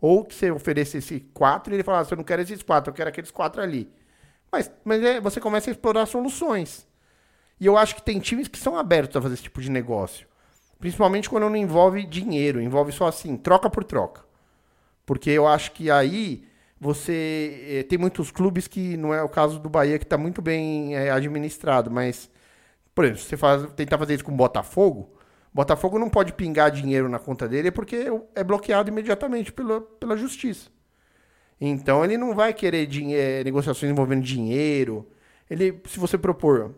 [0.00, 3.08] Ou que você oferecesse quatro e ele falasse, eu não quero esses quatro, eu quero
[3.08, 3.90] aqueles quatro ali.
[4.50, 6.86] Mas, mas é, você começa a explorar soluções.
[7.60, 10.26] E eu acho que tem times que são abertos a fazer esse tipo de negócio.
[10.78, 14.24] Principalmente quando não envolve dinheiro, envolve só assim, troca por troca.
[15.06, 16.46] Porque eu acho que aí
[16.80, 17.64] você.
[17.68, 20.94] Eh, tem muitos clubes que não é o caso do Bahia, que está muito bem
[20.94, 22.30] eh, administrado, mas,
[22.94, 25.14] por exemplo, se você faz, tentar fazer isso com o Botafogo,
[25.54, 30.68] Botafogo não pode pingar dinheiro na conta dele porque é bloqueado imediatamente pela, pela justiça.
[31.60, 32.88] Então ele não vai querer
[33.44, 35.08] negociações envolvendo dinheiro.
[35.48, 36.74] Ele, se você propor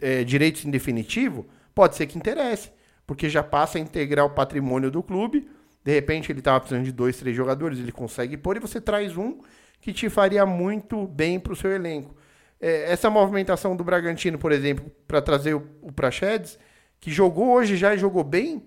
[0.00, 2.72] é, direitos em definitivo, pode ser que interesse,
[3.06, 5.48] porque já passa a integrar o patrimônio do clube.
[5.84, 9.16] De repente ele estava precisando de dois, três jogadores, ele consegue pôr e você traz
[9.16, 9.38] um
[9.80, 12.14] que te faria muito bem para o seu elenco.
[12.60, 16.58] É, essa movimentação do Bragantino, por exemplo, para trazer o, o Praxedes,
[17.00, 18.62] que jogou hoje já e jogou bem,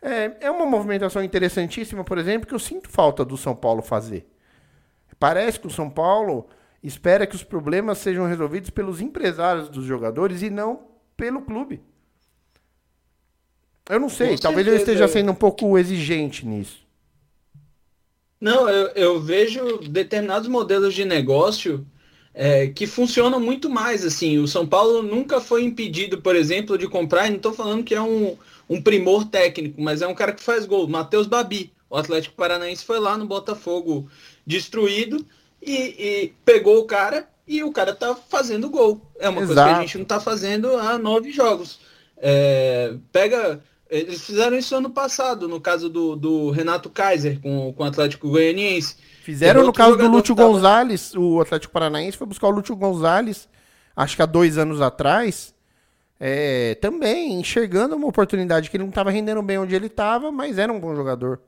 [0.00, 4.26] é, é uma movimentação interessantíssima, por exemplo, que eu sinto falta do São Paulo fazer.
[5.18, 6.46] Parece que o São Paulo
[6.82, 11.82] espera que os problemas sejam resolvidos pelos empresários dos jogadores e não pelo clube.
[13.88, 14.90] Eu não sei, Com talvez certeza.
[14.90, 16.84] eu esteja sendo um pouco exigente nisso.
[18.40, 21.86] Não, eu, eu vejo determinados modelos de negócio
[22.38, 24.04] é, que funcionam muito mais.
[24.04, 27.30] Assim, o São Paulo nunca foi impedido, por exemplo, de comprar.
[27.30, 28.36] não estou falando que é um,
[28.68, 30.86] um primor técnico, mas é um cara que faz gol.
[30.86, 34.06] Matheus Babi, o Atlético Paranaense foi lá no Botafogo
[34.46, 35.24] destruído
[35.62, 39.00] e, e, pegou o cara e o cara tá fazendo gol.
[39.18, 39.54] É uma Exato.
[39.54, 41.80] coisa que a gente não tá fazendo há nove jogos.
[42.18, 43.62] É, pega.
[43.88, 48.28] Eles fizeram isso ano passado, no caso do, do Renato Kaiser com, com o Atlético
[48.28, 48.96] Goianiense.
[49.26, 50.48] Fizeram no caso do Lúcio tava...
[50.48, 53.48] Gonzalez, o Atlético Paranaense foi buscar o Lúcio Gonzalez,
[53.96, 55.52] acho que há dois anos atrás,
[56.20, 60.58] é, também enxergando uma oportunidade que ele não estava rendendo bem onde ele estava, mas
[60.58, 61.40] era um bom jogador.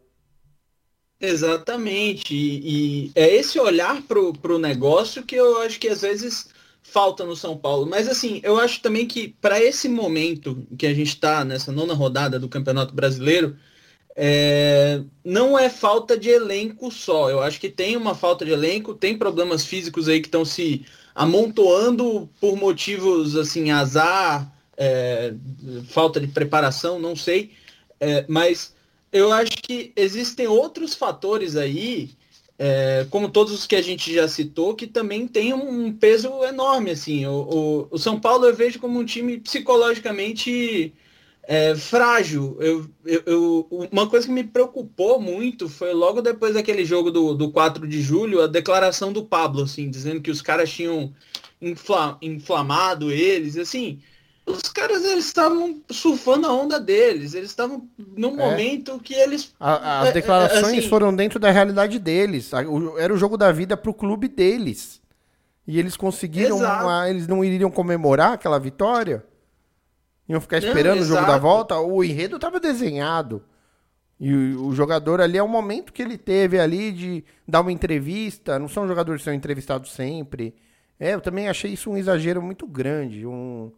[1.20, 2.34] Exatamente.
[2.34, 6.48] E, e, é esse olhar pro, pro negócio que eu acho que às vezes
[6.82, 7.86] falta no São Paulo.
[7.86, 11.94] Mas assim, eu acho também que para esse momento que a gente está nessa nona
[11.94, 13.56] rodada do Campeonato Brasileiro,
[14.20, 17.31] é, não é falta de elenco só.
[17.31, 20.85] Eu acho que tem uma falta de elenco, tem problemas físicos aí que estão se
[21.14, 25.35] amontoando por motivos assim, azar, é,
[25.87, 27.52] falta de preparação, não sei.
[28.00, 28.74] É, mas
[29.12, 32.11] eu acho que existem outros fatores aí,
[32.59, 36.90] é, como todos os que a gente já citou, que também tem um peso enorme.
[36.90, 40.92] Assim, o, o, o São Paulo eu vejo como um time psicologicamente
[41.50, 42.58] é, frágil.
[42.61, 47.34] Eu, eu, eu, uma coisa que me preocupou muito foi logo depois daquele jogo do,
[47.34, 51.11] do 4 de julho, a declaração do Pablo, assim, dizendo que os caras tinham
[51.61, 53.98] infla, inflamado eles, assim
[54.48, 58.37] os caras eles estavam surfando a onda deles, eles estavam num é.
[58.37, 59.54] momento que eles.
[59.61, 62.50] A, as é, é, declarações assim, foram dentro da realidade deles.
[62.52, 65.00] Era o jogo da vida pro clube deles.
[65.66, 66.56] E eles conseguiram.
[66.56, 69.22] Uma, eles não iriam comemorar aquela vitória?
[70.28, 71.78] Iam ficar esperando não, o jogo da volta?
[71.78, 73.42] O enredo estava desenhado.
[74.20, 77.72] E o, o, jogador ali é o momento que ele teve ali de dar uma
[77.72, 78.58] entrevista.
[78.58, 80.54] Não são jogadores que são entrevistados sempre.
[81.00, 83.26] É, eu também achei isso um exagero muito grande.
[83.26, 83.72] Um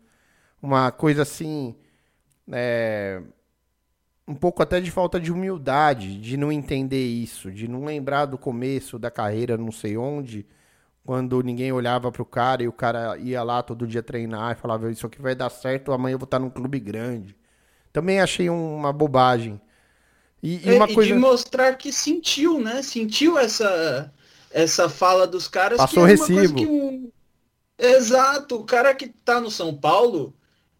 [0.62, 1.74] uma coisa assim.
[2.52, 3.22] É,
[4.26, 8.38] um pouco até de falta de humildade, de não entender isso, de não lembrar do
[8.38, 10.46] começo da carreira, não sei onde,
[11.04, 14.60] quando ninguém olhava para o cara e o cara ia lá todo dia treinar e
[14.60, 17.36] falava: Isso aqui vai dar certo, amanhã eu vou estar num clube grande.
[17.92, 19.60] Também achei uma bobagem.
[20.42, 21.12] E, e, uma e coisa...
[21.12, 22.82] de mostrar que sentiu, né?
[22.82, 24.12] Sentiu essa,
[24.50, 25.78] essa fala dos caras.
[25.78, 26.54] Passou que é recibo.
[26.54, 27.12] Que...
[27.78, 30.34] Exato, o cara que tá no São Paulo,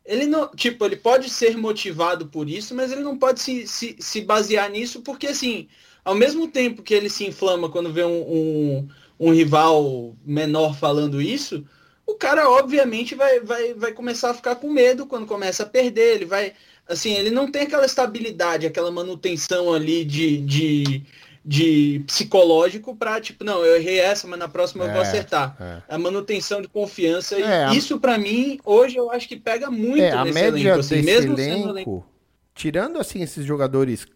[0.04, 3.96] ele não, tipo, ele pode ser motivado por isso, mas ele não pode se, se,
[3.98, 5.66] se basear nisso, porque assim,
[6.04, 8.88] ao mesmo tempo que ele se inflama quando vê um, um,
[9.20, 11.62] um rival menor falando isso,
[12.06, 16.16] o cara obviamente vai, vai, vai começar a ficar com medo quando começa a perder,
[16.16, 16.54] ele vai.
[16.88, 21.02] Assim, ele não tem aquela estabilidade, aquela manutenção ali de, de,
[21.44, 25.06] de psicológico para tipo, não, eu errei essa, mas na próxima é, eu vou é,
[25.06, 25.56] acertar.
[25.60, 25.82] É.
[25.88, 27.36] A manutenção de confiança.
[27.36, 31.02] É, isso para mim, hoje eu acho que pega muito é, a média elenco, assim,
[31.02, 32.06] mesmo elenco, elenco,
[32.54, 34.06] tirando assim esses jogadores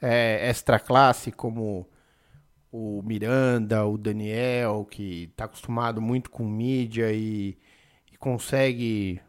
[0.00, 1.86] é, extra classe como
[2.70, 7.56] o Miranda, o Daniel, que está acostumado muito com mídia e,
[8.12, 9.20] e, consegue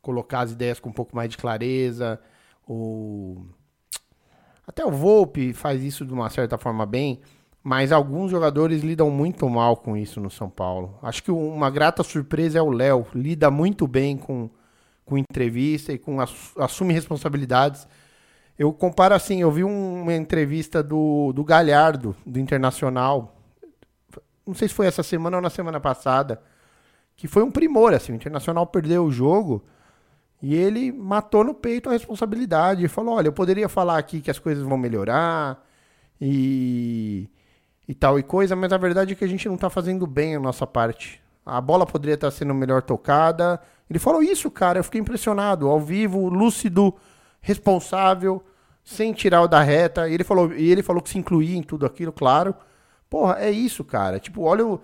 [0.00, 2.20] colocar as ideias com um pouco mais de clareza.
[2.66, 3.44] O...
[4.66, 7.20] Até o Volpe faz isso de uma certa forma bem,
[7.62, 10.98] mas alguns jogadores lidam muito mal com isso no São Paulo.
[11.02, 14.50] Acho que uma grata surpresa é o Léo, lida muito bem com,
[15.04, 17.86] com entrevista e com assume responsabilidades
[18.58, 23.34] eu comparo assim, eu vi uma entrevista do, do Galhardo, do Internacional.
[24.46, 26.40] Não sei se foi essa semana ou na semana passada.
[27.16, 28.12] Que foi um primor, assim.
[28.12, 29.64] O Internacional perdeu o jogo
[30.42, 32.86] e ele matou no peito a responsabilidade.
[32.88, 35.64] Falou: olha, eu poderia falar aqui que as coisas vão melhorar
[36.20, 37.28] e,
[37.88, 40.36] e tal e coisa, mas a verdade é que a gente não está fazendo bem
[40.36, 41.22] a nossa parte.
[41.44, 43.60] A bola poderia estar tá sendo melhor tocada.
[43.88, 44.78] Ele falou isso, cara.
[44.78, 45.68] Eu fiquei impressionado.
[45.68, 46.94] Ao vivo, lúcido,
[47.42, 48.42] responsável
[48.84, 50.08] sem tirar o da reta.
[50.08, 52.54] E ele falou, e ele falou que se incluía em tudo aquilo, claro.
[53.10, 54.18] Porra, é isso, cara.
[54.18, 54.80] Tipo, olha o,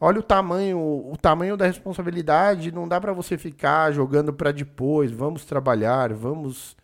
[0.00, 2.72] olha o tamanho, o tamanho da responsabilidade.
[2.72, 5.10] Não dá para você ficar jogando para depois.
[5.10, 6.76] Vamos trabalhar, vamos.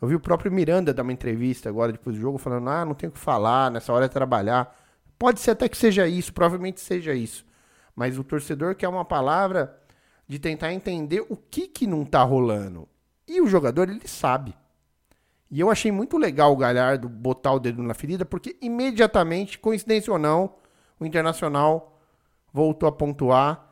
[0.00, 2.94] Eu vi o próprio Miranda dar uma entrevista agora depois do jogo falando: "Ah, não
[2.94, 4.74] tenho o que falar, nessa hora é trabalhar".
[5.18, 7.44] Pode ser até que seja isso, provavelmente seja isso.
[7.94, 9.78] Mas o torcedor quer uma palavra
[10.26, 12.88] de tentar entender o que que não tá rolando.
[13.26, 14.54] E o jogador, ele sabe.
[15.50, 20.12] E eu achei muito legal o Galhardo botar o dedo na ferida, porque imediatamente, coincidência
[20.12, 20.56] ou não,
[20.98, 22.00] o Internacional
[22.52, 23.70] voltou a pontuar.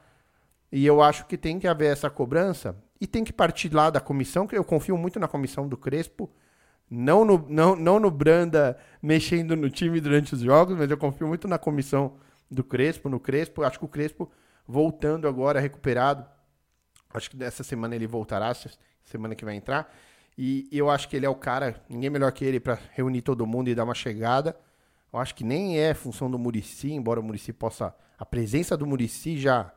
[0.71, 4.01] E eu acho que tem que haver essa cobrança e tem que partir lá da
[4.01, 6.31] comissão, que eu confio muito na comissão do Crespo.
[6.89, 11.27] Não no, não, não no Branda mexendo no time durante os jogos, mas eu confio
[11.27, 12.15] muito na comissão
[12.51, 13.63] do Crespo, no Crespo.
[13.63, 14.31] Acho que o Crespo
[14.67, 16.25] voltando agora, recuperado.
[17.13, 18.55] Acho que dessa semana ele voltará,
[19.05, 19.93] semana que vai entrar.
[20.37, 23.47] E eu acho que ele é o cara, ninguém melhor que ele para reunir todo
[23.47, 24.57] mundo e dar uma chegada.
[25.13, 27.95] Eu acho que nem é função do Murici, embora o Murici possa.
[28.19, 29.71] A presença do Murici já,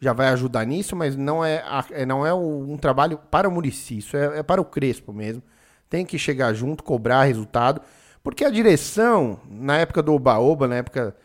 [0.00, 3.98] já vai ajudar nisso, mas não é, é não é um trabalho para o Murici,
[3.98, 5.42] isso é, é para o Crespo mesmo.
[5.88, 7.80] Tem que chegar junto, cobrar resultado.
[8.22, 11.16] Porque a direção, na época do Oba-Oba, na época.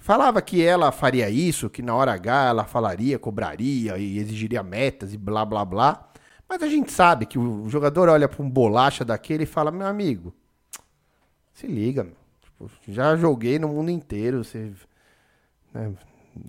[0.00, 5.12] Falava que ela faria isso, que na hora H ela falaria, cobraria e exigiria metas
[5.12, 6.07] e blá blá blá.
[6.48, 9.86] Mas a gente sabe que o jogador olha para um bolacha daquele e fala: meu
[9.86, 10.34] amigo,
[11.52, 12.16] se liga, meu.
[12.40, 14.42] Tipo, já joguei no mundo inteiro.
[14.42, 14.72] Você
[15.74, 15.92] né?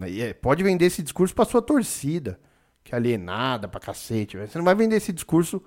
[0.01, 2.39] É, pode vender esse discurso para sua torcida,
[2.83, 4.38] que é alienada pra cacete.
[4.38, 5.62] Você não vai vender esse discurso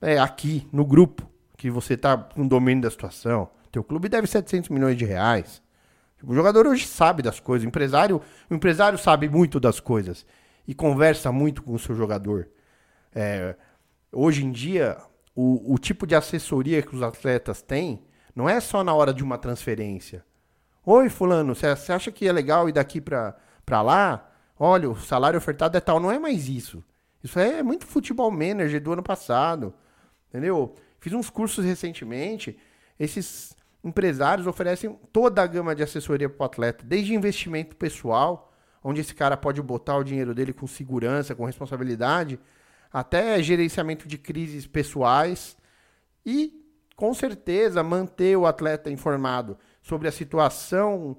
[0.00, 3.50] é, aqui, no grupo, que você tá no domínio da situação.
[3.70, 5.62] Teu clube deve 700 milhões de reais.
[6.22, 7.64] O jogador hoje sabe das coisas.
[7.64, 8.20] O empresário,
[8.50, 10.26] o empresário sabe muito das coisas
[10.66, 12.48] e conversa muito com o seu jogador.
[13.20, 13.56] É,
[14.12, 14.96] hoje em dia,
[15.34, 19.24] o, o tipo de assessoria que os atletas têm não é só na hora de
[19.24, 20.24] uma transferência.
[20.86, 23.34] Oi, fulano, você acha que é legal ir daqui para
[23.82, 24.30] lá?
[24.56, 25.98] Olha, o salário ofertado é tal.
[25.98, 26.84] Não é mais isso.
[27.20, 29.74] Isso é muito futebol manager do ano passado.
[30.28, 30.76] Entendeu?
[31.00, 32.56] Fiz uns cursos recentemente.
[33.00, 38.52] Esses empresários oferecem toda a gama de assessoria para o atleta, desde investimento pessoal,
[38.82, 42.38] onde esse cara pode botar o dinheiro dele com segurança, com responsabilidade,
[42.92, 45.56] até gerenciamento de crises pessoais
[46.24, 46.64] e,
[46.96, 51.16] com certeza, manter o atleta informado sobre a situação,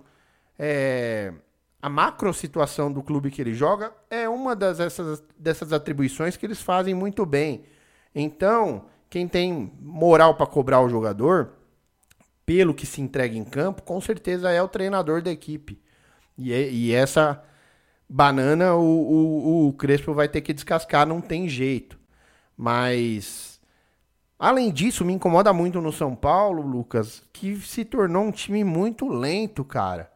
[0.58, 1.34] é,
[1.82, 6.46] a macro situação do clube que ele joga, é uma das, essas, dessas atribuições que
[6.46, 7.64] eles fazem muito bem.
[8.14, 11.54] Então, quem tem moral para cobrar o jogador,
[12.46, 15.82] pelo que se entrega em campo, com certeza é o treinador da equipe.
[16.38, 17.44] E, e essa
[18.10, 22.00] banana o, o, o Crespo vai ter que descascar, não tem jeito.
[22.58, 23.62] Mas,
[24.38, 29.08] além disso, me incomoda muito no São Paulo, Lucas, que se tornou um time muito
[29.08, 30.12] lento, cara.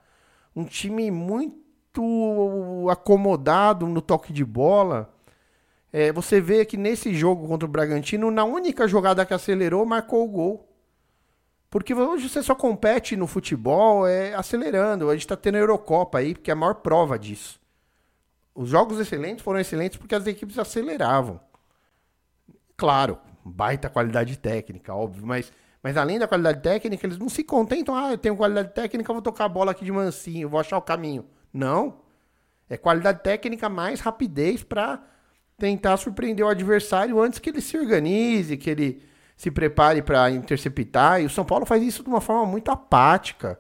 [0.56, 5.14] Um time muito acomodado no toque de bola.
[5.92, 10.26] É, você vê que nesse jogo contra o Bragantino, na única jogada que acelerou, marcou
[10.26, 10.70] o gol.
[11.70, 15.10] Porque hoje você só compete no futebol é, acelerando.
[15.10, 17.63] A gente tá tendo a Eurocopa aí, porque é a maior prova disso.
[18.56, 21.40] Os jogos excelentes foram excelentes porque as equipes aceleravam.
[22.78, 25.52] Claro, baita qualidade técnica, óbvio, mas,
[25.82, 29.22] mas além da qualidade técnica, eles não se contentam, ah, eu tenho qualidade técnica, vou
[29.22, 31.26] tocar a bola aqui de mansinho, vou achar o caminho.
[31.52, 32.02] Não.
[32.70, 35.02] É qualidade técnica mais rapidez para
[35.58, 39.04] tentar surpreender o adversário antes que ele se organize, que ele
[39.36, 41.22] se prepare para interceptar.
[41.22, 43.60] E o São Paulo faz isso de uma forma muito apática.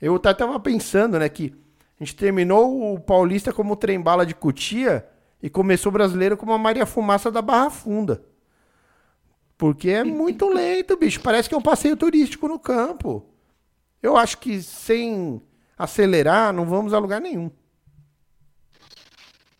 [0.00, 1.54] Eu até estava pensando, né, que
[2.00, 5.06] a gente terminou o Paulista como o trem bala de Cutia
[5.42, 8.22] e começou o brasileiro como a Maria Fumaça da Barra Funda.
[9.56, 11.20] Porque é muito lento, bicho.
[11.20, 13.26] Parece que é um passeio turístico no campo.
[14.00, 15.42] Eu acho que sem
[15.76, 17.50] acelerar, não vamos a lugar nenhum.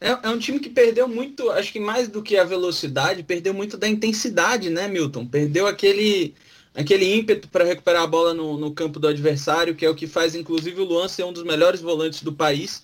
[0.00, 3.52] É, é, um time que perdeu muito, acho que mais do que a velocidade, perdeu
[3.52, 5.26] muito da intensidade, né, Milton?
[5.26, 6.34] Perdeu aquele,
[6.74, 10.06] aquele ímpeto para recuperar a bola no, no, campo do adversário, que é o que
[10.06, 12.82] faz, inclusive, o Luan ser um dos melhores volantes do país.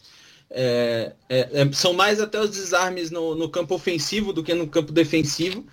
[0.50, 4.66] É, é, é são mais até os desarmes no, no, campo ofensivo do que no
[4.66, 5.64] campo defensivo,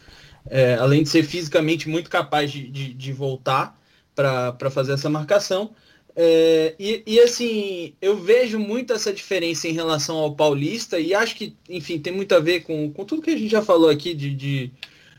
[0.49, 3.79] é, além de ser fisicamente muito capaz de, de, de voltar
[4.15, 5.71] para fazer essa marcação.
[6.15, 11.35] É, e, e, assim, eu vejo muito essa diferença em relação ao Paulista e acho
[11.35, 14.13] que, enfim, tem muito a ver com, com tudo que a gente já falou aqui
[14.13, 14.71] de, de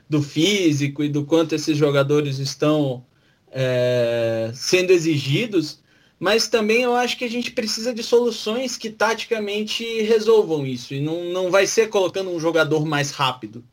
[0.09, 3.05] do físico e do quanto esses jogadores estão
[3.51, 5.81] é, sendo exigidos,
[6.19, 11.01] mas também eu acho que a gente precisa de soluções que taticamente resolvam isso e
[11.01, 13.65] não, não vai ser colocando um jogador mais rápido.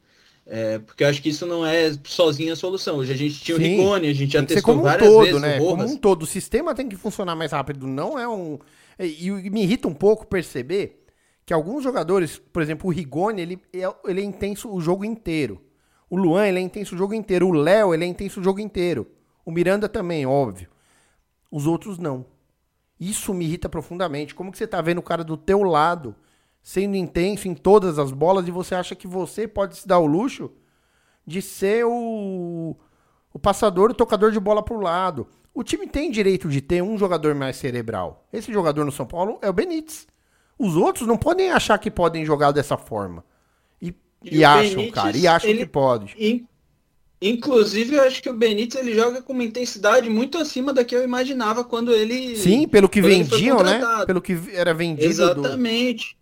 [0.51, 2.97] É, porque eu acho que isso não é sozinha a solução.
[2.97, 5.23] Hoje a gente tinha Sim, o Rigoni, a gente já testou como um várias todo,
[5.23, 5.59] vezes né?
[5.59, 6.23] Como um todo.
[6.23, 7.85] O sistema tem que funcionar mais rápido.
[7.85, 8.57] Não é um.
[8.99, 11.05] E, me irrita um pouco perceber
[11.45, 15.61] que alguns jogadores, por exemplo, o Rigoni, ele, é, ele é intenso o jogo inteiro.
[16.09, 17.47] O Luan, ele é intenso o jogo inteiro.
[17.47, 19.07] O Léo, ele é intenso o jogo inteiro.
[19.45, 20.69] O Miranda também, óbvio.
[21.51, 22.25] Os outros não.
[22.99, 24.35] Isso me irrita profundamente.
[24.35, 26.15] Como que você tá vendo o cara do teu lado
[26.61, 30.05] sendo intenso em todas as bolas e você acha que você pode se dar o
[30.05, 30.51] luxo
[31.25, 32.75] de ser o,
[33.33, 35.27] o passador, o tocador de bola pro lado.
[35.53, 38.27] O time tem direito de ter um jogador mais cerebral.
[38.31, 40.07] Esse jogador no São Paulo é o Benítez.
[40.57, 43.23] Os outros não podem achar que podem jogar dessa forma.
[44.23, 46.15] E, e, acham, Benítez, cara, e acham ele, que pode.
[46.17, 46.45] In,
[47.21, 50.95] inclusive, eu acho que o Benítez ele joga com uma intensidade muito acima da que
[50.95, 52.35] eu imaginava quando ele.
[52.35, 53.81] Sim, pelo que vendiam, né?
[54.05, 55.07] Pelo que era vendido.
[55.07, 56.13] Exatamente.
[56.13, 56.19] Do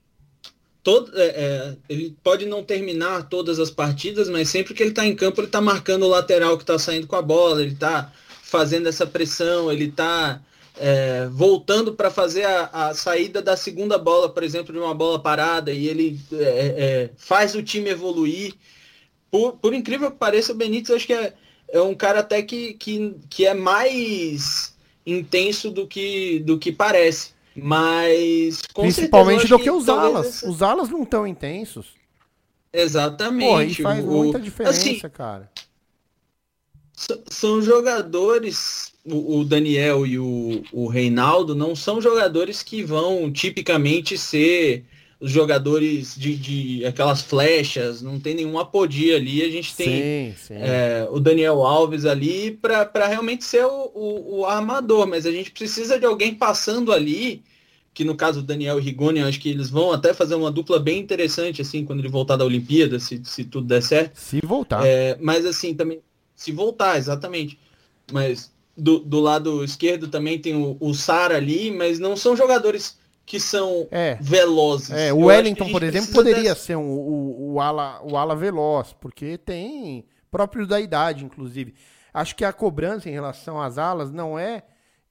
[0.87, 5.05] todo, é, é, ele pode não terminar todas as partidas, mas sempre que ele está
[5.05, 8.09] em campo, ele está marcando o lateral que está saindo com a bola, ele está
[8.41, 10.39] fazendo essa pressão, ele está
[10.79, 15.19] é, voltando para fazer a, a, saída da segunda bola, por exemplo, de uma bola
[15.19, 18.53] parada, e ele é, é, faz o time evoluir.
[19.29, 21.33] Por, por, incrível que pareça, o Benítez acho que é,
[21.69, 24.75] é um cara até que, que, que é mais
[25.05, 27.31] intenso do que, do que parece.
[27.55, 28.61] Mas.
[28.73, 30.27] Principalmente do que, os alas.
[30.27, 30.47] Esse...
[30.47, 31.87] Os alas não tão intensos.
[32.71, 33.77] Exatamente.
[33.77, 34.07] Pô, faz o...
[34.07, 35.49] muita diferença, assim, cara.
[37.29, 44.85] São jogadores, o, Daniel e o, o Reinaldo não são jogadores que vão tipicamente ser
[45.19, 49.41] os jogadores de, de aquelas flechas, não tem nenhuma apodia ali.
[49.41, 50.53] A gente tem sim, sim.
[50.53, 55.51] É, o Daniel Alves ali para realmente ser o, o, o, armador, mas a gente
[55.51, 57.41] precisa de alguém passando ali,
[57.95, 60.79] que no caso do Daniel e Rigoni, acho que eles vão até fazer uma dupla
[60.79, 64.19] bem interessante, assim, quando ele voltar da Olimpíada, se, se tudo der certo.
[64.19, 64.85] Se voltar.
[64.85, 65.99] É, mas assim, também,
[66.35, 67.57] se voltar, exatamente.
[68.11, 72.97] Mas do, do lado esquerdo também tem o, o Sara ali, mas não são jogadores
[73.25, 74.17] que são é.
[74.21, 74.91] velozes.
[74.91, 76.61] É, o Wellington, por exemplo, poderia dessa...
[76.61, 81.75] ser um, o, o, ala, o ala veloz, porque tem próprio da idade, inclusive.
[82.13, 84.63] Acho que a cobrança em relação às alas não é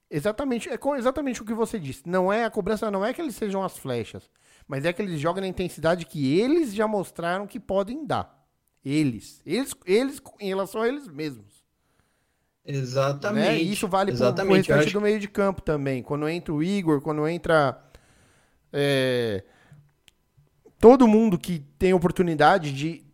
[0.09, 2.03] exatamente é exatamente o que você disse.
[2.07, 4.29] Não é a cobrança, não é que eles sejam as flechas,
[4.67, 8.35] mas é que eles jogam na intensidade que eles já mostraram que podem dar.
[8.83, 11.56] eles, eles, eles em relação a eles mesmos.
[12.67, 13.47] Exatamente.
[13.47, 13.57] Né?
[13.61, 14.93] Isso vale para o restante acho...
[14.93, 16.03] do meio de campo também.
[16.03, 17.81] Quando entra o Igor, quando entra
[18.73, 19.43] é,
[20.77, 23.05] todo mundo que tem oportunidade de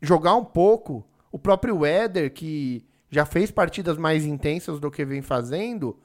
[0.00, 5.22] jogar um pouco, o próprio Éder, que já fez partidas mais intensas do que vem
[5.22, 5.98] fazendo,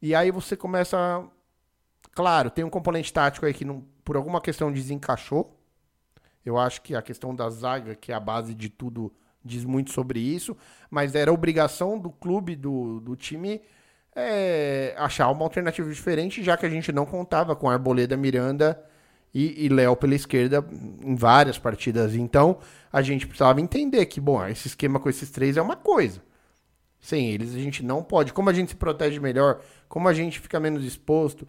[0.00, 1.24] e aí você começa.
[2.12, 5.56] Claro, tem um componente tático aí que não, por alguma questão desencaixou.
[6.44, 9.12] Eu acho que a questão da zaga, que é a base de tudo,
[9.44, 10.56] diz muito sobre isso.
[10.90, 13.60] Mas era obrigação do clube, do, do time,
[14.14, 18.82] é, achar uma alternativa diferente, já que a gente não contava com Arboleda, Miranda
[19.34, 20.64] e, e Léo pela esquerda
[21.02, 22.14] em várias partidas.
[22.14, 22.58] Então,
[22.92, 26.20] a gente precisava entender que, bom, esse esquema com esses três é uma coisa.
[27.00, 28.32] Sem eles, a gente não pode.
[28.32, 31.48] Como a gente se protege melhor, como a gente fica menos exposto.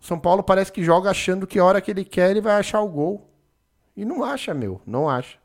[0.00, 2.80] São Paulo parece que joga achando que a hora que ele quer, ele vai achar
[2.80, 3.30] o gol.
[3.96, 4.80] E não acha, meu.
[4.86, 5.38] Não acha.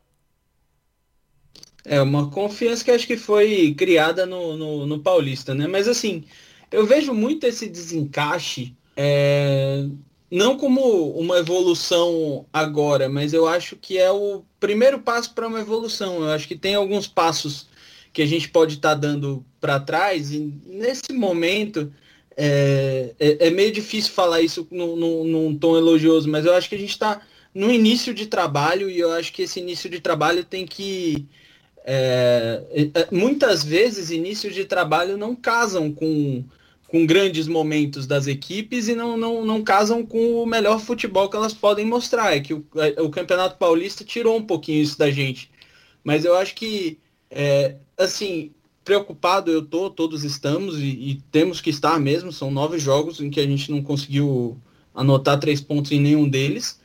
[1.89, 5.67] É uma confiança que acho que foi criada no, no, no Paulista, né?
[5.67, 6.25] Mas assim,
[6.71, 9.85] eu vejo muito esse desencaixe é,
[10.29, 15.61] não como uma evolução agora, mas eu acho que é o primeiro passo para uma
[15.61, 16.23] evolução.
[16.23, 17.67] Eu acho que tem alguns passos
[18.11, 21.93] que a gente pode estar tá dando para trás, e nesse momento
[22.35, 26.67] é, é, é, meio difícil falar isso num, num, num, tom elogioso, mas eu acho
[26.69, 27.21] que a gente está
[27.53, 31.25] no início de trabalho e eu acho que esse início de trabalho tem que.
[31.89, 32.63] É,
[32.93, 36.43] é muitas vezes, inícios de trabalho não casam com
[36.87, 41.35] com grandes momentos das equipes e não, não, não casam com o melhor futebol que
[41.35, 42.35] elas podem mostrar.
[42.35, 45.51] É que o, é, o Campeonato Paulista tirou um pouquinho isso da gente.
[46.03, 46.97] Mas eu acho que,
[47.29, 48.51] é, assim,
[48.85, 52.31] preocupado eu tô, todos estamos e, e, temos que estar mesmo.
[52.31, 54.57] São nove jogos em que a gente não conseguiu
[54.95, 56.79] anotar três pontos em nenhum deles.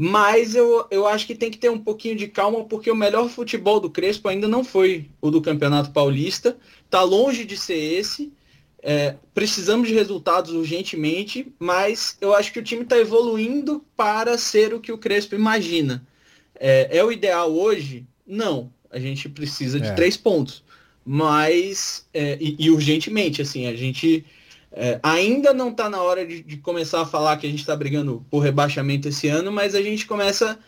[0.00, 3.28] Mas eu, eu acho que tem que ter um pouquinho de calma, porque o melhor
[3.28, 6.56] futebol do Crespo ainda não foi o do Campeonato Paulista.
[6.84, 8.32] Está longe de ser esse.
[8.80, 14.72] É, precisamos de resultados urgentemente, mas eu acho que o time está evoluindo para ser
[14.72, 16.06] o que o Crespo imagina.
[16.54, 18.06] É, é, o ideal hoje?
[18.24, 18.72] Não.
[18.92, 19.94] A gente precisa de é.
[19.94, 20.62] três pontos.
[21.04, 24.24] Mas, é, e, e, urgentemente, assim, a gente
[24.72, 27.74] é, ainda não está na hora de, de, começar a falar que a gente está
[27.74, 30.58] brigando por rebaixamento esse ano, mas a gente começa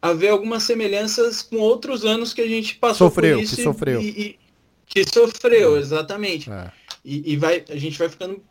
[0.00, 3.56] a ver algumas semelhanças com outros anos que a gente passou sofreu, por isso.
[3.56, 4.00] Que sofreu.
[4.00, 4.38] E, e,
[4.86, 6.50] que sofreu, exatamente.
[6.50, 6.70] É
[7.08, 8.42] e, e vai, a gente vai ficando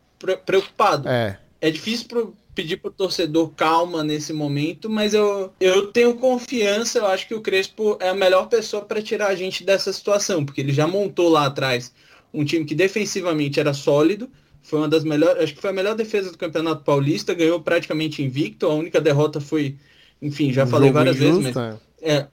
[0.45, 1.07] preocupado.
[1.07, 6.15] É, é difícil pro, pedir para o torcedor calma nesse momento, mas eu, eu tenho
[6.15, 9.93] confiança, eu acho que o Crespo é a melhor pessoa para tirar a gente dessa
[9.93, 11.93] situação, porque ele já montou lá atrás
[12.33, 14.29] um time que defensivamente era sólido,
[14.67, 18.21] foi uma das melhores, acho que foi a melhor defesa do Campeonato Paulista, ganhou praticamente
[18.21, 19.77] invicto, a única derrota foi,
[20.21, 22.15] enfim, já um falei várias injusto, vezes, mas é.
[22.15, 22.27] é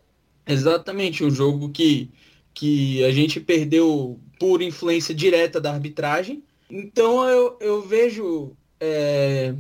[0.53, 2.11] exatamente um jogo que
[2.55, 6.45] que a gente perdeu por influência direta da arbitragem.
[6.71, 9.55] Então eu, eu vejo é,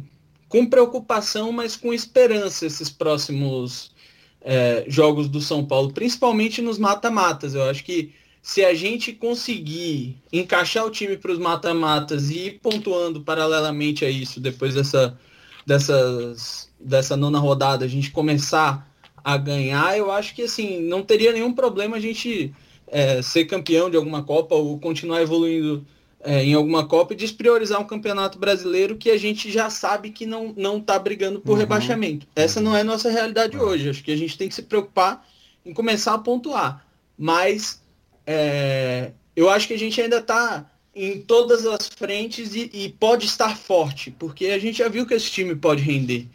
[0.48, 3.92] com preocupação, mas com esperança esses próximos
[4.40, 7.54] é, jogos do São Paulo, principalmente nos mata-matas.
[7.54, 8.14] Eu acho que
[8.44, 14.10] se a gente conseguir encaixar o time para os mata-matas e ir pontuando paralelamente a
[14.10, 15.18] isso, depois dessa,
[15.64, 18.86] dessas, dessa nona rodada, a gente começar
[19.24, 22.54] a ganhar, eu acho que assim, não teria nenhum problema a gente
[22.86, 25.82] é, ser campeão de alguma Copa ou continuar evoluindo
[26.22, 30.26] é, em alguma Copa e despriorizar um campeonato brasileiro que a gente já sabe que
[30.26, 31.60] não não está brigando por uhum.
[31.60, 32.26] rebaixamento.
[32.36, 33.64] Essa não é a nossa realidade uhum.
[33.64, 33.88] hoje.
[33.88, 35.26] Acho que a gente tem que se preocupar
[35.64, 36.84] em começar a pontuar.
[37.16, 37.82] Mas
[38.26, 43.26] é, eu acho que a gente ainda está em todas as frentes e, e, pode
[43.26, 46.28] estar forte, porque a gente já viu que esse time pode render.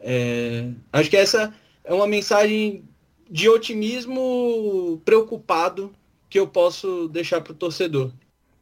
[0.00, 1.52] É, acho que essa
[1.84, 2.84] é uma mensagem
[3.30, 5.92] de otimismo preocupado
[6.30, 8.10] que eu posso deixar para o torcedor.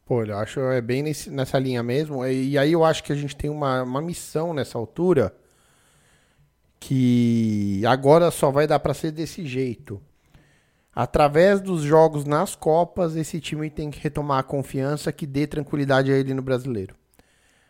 [0.05, 2.25] Pô, eu acho é bem nesse, nessa linha mesmo.
[2.25, 5.35] E aí eu acho que a gente tem uma, uma missão nessa altura
[6.79, 10.01] que agora só vai dar para ser desse jeito.
[10.99, 16.11] Através dos jogos nas Copas, esse time tem que retomar a confiança que dê tranquilidade
[16.11, 16.95] a ele no brasileiro.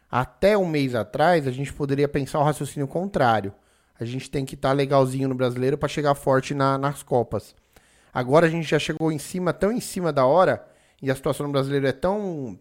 [0.10, 3.54] Até um mês atrás, a gente poderia pensar o raciocínio contrário.
[4.00, 7.54] A gente tem que estar tá legalzinho no brasileiro para chegar forte na, nas Copas.
[8.14, 10.66] Agora a gente já chegou em cima, tão em cima da hora,
[11.02, 12.58] e a situação no brasileiro é tão,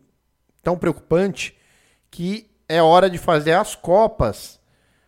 [0.65, 1.57] tão preocupante,
[2.11, 4.59] que é hora de fazer as Copas,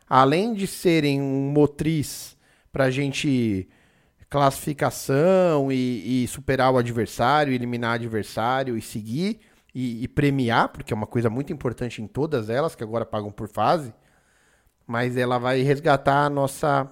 [0.08, 2.36] além de serem um motriz
[2.70, 3.68] para a gente
[4.28, 9.40] classificação e, e, superar o adversário, eliminar o adversário e seguir
[9.74, 13.30] e, e premiar, porque é uma coisa muito importante em todas elas, que agora pagam
[13.30, 13.92] por fase
[14.88, 16.90] mas ela vai resgatar a nossa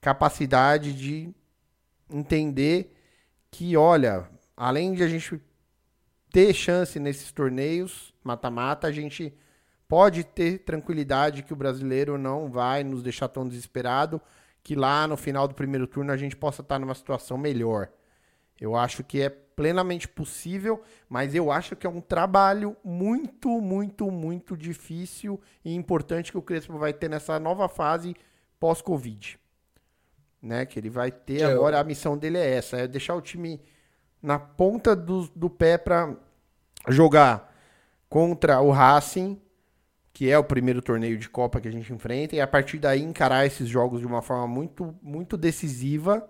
[0.00, 1.32] capacidade de
[2.10, 2.92] entender
[3.48, 5.40] que, olha, além de a gente
[6.32, 9.32] ter chance nesses torneios mata-mata, a gente
[9.86, 14.20] pode ter tranquilidade que o brasileiro não vai nos deixar tão desesperado,
[14.62, 17.90] que lá no final do primeiro turno a gente possa estar numa situação melhor.
[18.60, 24.10] Eu acho que é plenamente possível, mas eu acho que é um trabalho muito, muito,
[24.10, 28.14] muito difícil e importante que o Crespo vai ter nessa nova fase
[28.60, 29.38] pós-Covid.
[30.40, 30.64] Né?
[30.64, 31.50] Que ele vai ter eu...
[31.50, 33.60] agora, a missão dele é essa, é deixar o time
[34.22, 36.16] na ponta do, do pé para
[36.88, 37.52] jogar
[38.08, 39.40] contra o Racing,
[40.18, 43.00] que é o primeiro torneio de Copa que a gente enfrenta, e a partir daí
[43.00, 46.28] encarar esses jogos de uma forma muito, muito decisiva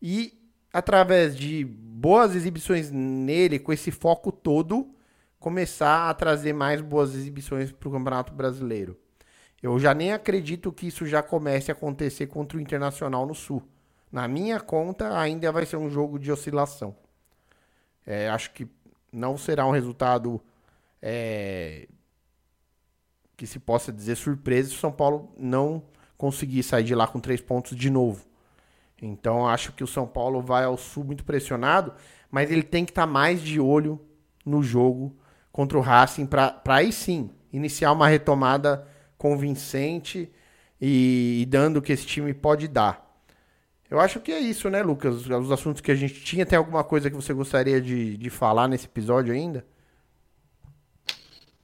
[0.00, 0.32] e
[0.72, 4.94] através de boas exibições nele, com esse foco todo,
[5.38, 8.96] começar a trazer mais boas exibições para o Campeonato Brasileiro.
[9.62, 13.62] Eu já nem acredito que isso já comece a acontecer contra o Internacional no Sul.
[14.10, 16.96] Na minha conta, ainda vai ser um jogo de oscilação.
[18.06, 18.66] É, acho que
[19.12, 20.40] não será um resultado
[21.02, 21.86] é,
[23.40, 25.82] que se possa dizer surpresa se o São Paulo não
[26.18, 28.26] conseguir sair de lá com três pontos de novo.
[29.00, 31.94] Então acho que o São Paulo vai ao sul muito pressionado,
[32.30, 33.98] mas ele tem que estar tá mais de olho
[34.44, 35.16] no jogo
[35.50, 38.86] contra o Racing para aí sim iniciar uma retomada
[39.16, 40.30] convincente
[40.78, 43.10] e, e dando o que esse time pode dar.
[43.90, 45.26] Eu acho que é isso, né, Lucas?
[45.26, 46.44] Os assuntos que a gente tinha.
[46.44, 49.64] Tem alguma coisa que você gostaria de, de falar nesse episódio ainda?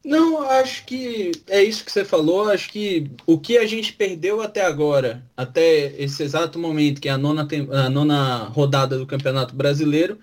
[0.06, 2.48] Não, acho que é isso que você falou.
[2.48, 7.10] Acho que o que a gente perdeu até agora, até esse exato momento, que é
[7.10, 10.20] a nona, a nona rodada do Campeonato Brasileiro,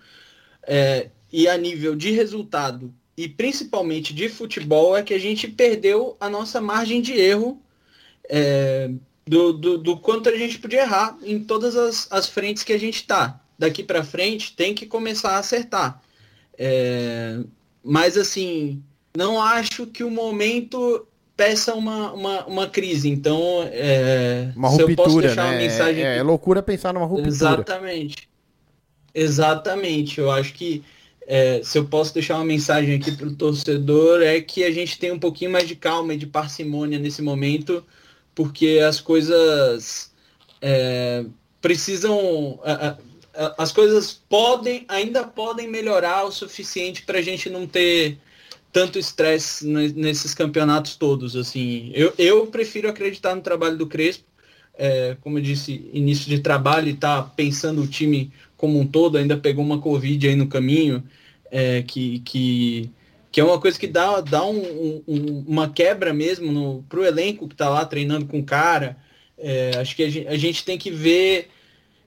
[0.66, 6.16] é, e a nível de resultado e principalmente de futebol, é que a gente perdeu
[6.18, 7.62] a nossa margem de erro
[8.30, 8.90] é,
[9.28, 12.80] do, do, do, quanto a gente podia errar em todas as, as frentes que a
[12.80, 13.38] gente está.
[13.60, 16.02] Daqui para frente tem que começar a acertar.
[16.58, 17.42] É,
[17.84, 18.82] mas assim
[19.16, 23.10] não acho que o momento peça uma, uma, uma crise.
[23.10, 25.58] Então, é, uma ruptura, né?
[25.58, 26.04] Mensagem...
[26.04, 27.28] É, é, loucura pensar numa ruptura.
[27.28, 28.30] Exatamente.
[29.14, 30.20] Exatamente.
[30.20, 30.84] Eu acho que
[31.28, 34.98] é, se eu posso deixar uma mensagem aqui para o torcedor, é que a gente
[34.98, 37.84] tem um pouquinho mais de calma e de parcimônia nesse momento,
[38.36, 40.12] porque as coisas
[40.62, 41.24] é,
[41.62, 42.60] precisam.
[43.58, 48.18] as coisas podem, ainda podem melhorar o suficiente para a gente não ter
[48.74, 51.36] tanto estresse nesses campeonatos todos.
[51.36, 54.26] Assim, eu, eu prefiro acreditar no trabalho do Crespo.
[54.76, 59.20] É, como eu disse, início de trabalho e tá pensando o time como um todo,
[59.20, 61.04] ainda pegou uma Covid aí no caminho,
[61.52, 62.90] é, que, que,
[63.32, 67.48] que é uma coisa que dá, dá um, um, uma quebra mesmo para o elenco
[67.48, 68.98] que está lá treinando com o cara.
[69.38, 71.50] É, acho que a gente, a gente tem que ver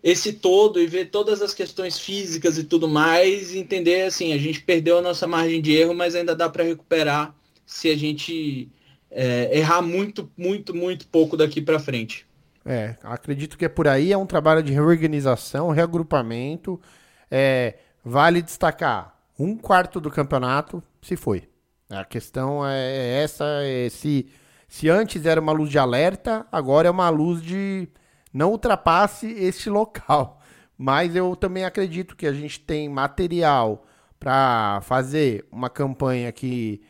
[0.06, 4.62] esse todo e ver todas as questões físicas e tudo mais, entender assim, a gente
[4.62, 7.34] perdeu a nossa margem de erro, mas ainda dá para recuperar
[7.66, 8.70] se a gente
[9.10, 12.24] é, errar muito, muito, muito pouco daqui para frente.
[12.64, 16.80] É, acredito que é por aí, é um trabalho de reorganização, reagrupamento.
[17.28, 21.48] É, vale destacar, um quarto do campeonato se foi.
[21.90, 24.28] A questão é essa, é se,
[24.68, 27.88] se antes era uma luz de alerta, agora é uma luz de
[28.36, 30.38] não ultrapasse este local.
[30.76, 33.86] Mas eu também acredito que a gente tem material
[34.20, 36.82] para fazer uma campanha que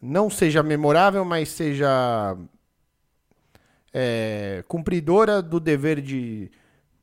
[0.00, 2.36] não seja memorável, mas seja
[3.92, 6.48] é, cumpridora do dever de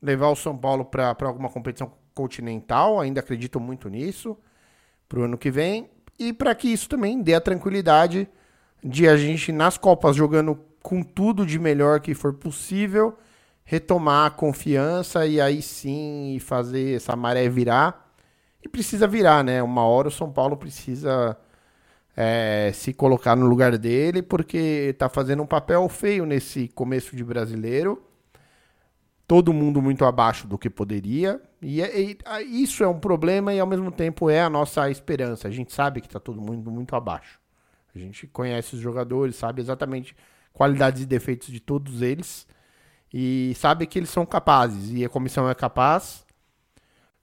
[0.00, 2.98] levar o São Paulo para alguma competição continental.
[2.98, 4.38] Ainda acredito muito nisso
[5.06, 5.90] para o ano que vem.
[6.18, 8.26] E para que isso também dê a tranquilidade
[8.82, 13.18] de a gente nas Copas jogando com tudo de melhor que for possível
[13.66, 18.14] retomar a confiança e aí sim fazer essa maré virar.
[18.62, 19.62] E precisa virar, né?
[19.62, 21.36] Uma hora o São Paulo precisa
[22.16, 27.24] é, se colocar no lugar dele, porque tá fazendo um papel feio nesse começo de
[27.24, 28.02] brasileiro.
[29.26, 31.40] Todo mundo muito abaixo do que poderia.
[31.60, 32.16] E, é, e,
[32.62, 35.48] isso é um problema e ao mesmo tempo é a nossa esperança.
[35.48, 37.40] A gente sabe que tá todo mundo muito abaixo.
[37.92, 40.14] A gente conhece os jogadores, sabe exatamente
[40.52, 42.46] qualidades e defeitos de todos eles
[43.12, 46.24] e sabe que eles são capazes e a comissão é capaz.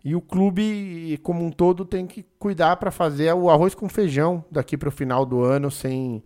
[0.03, 4.43] E o clube, como um todo, tem que cuidar para fazer o arroz com feijão
[4.51, 6.23] daqui para o final do ano, sem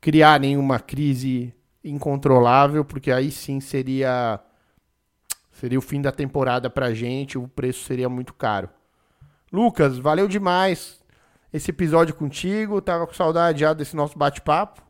[0.00, 4.40] criar nenhuma crise incontrolável, porque aí sim seria
[5.52, 8.68] seria o fim da temporada para gente, o preço seria muito caro.
[9.52, 11.00] Lucas, valeu demais
[11.52, 14.87] esse episódio contigo, tava com saudade já desse nosso bate-papo.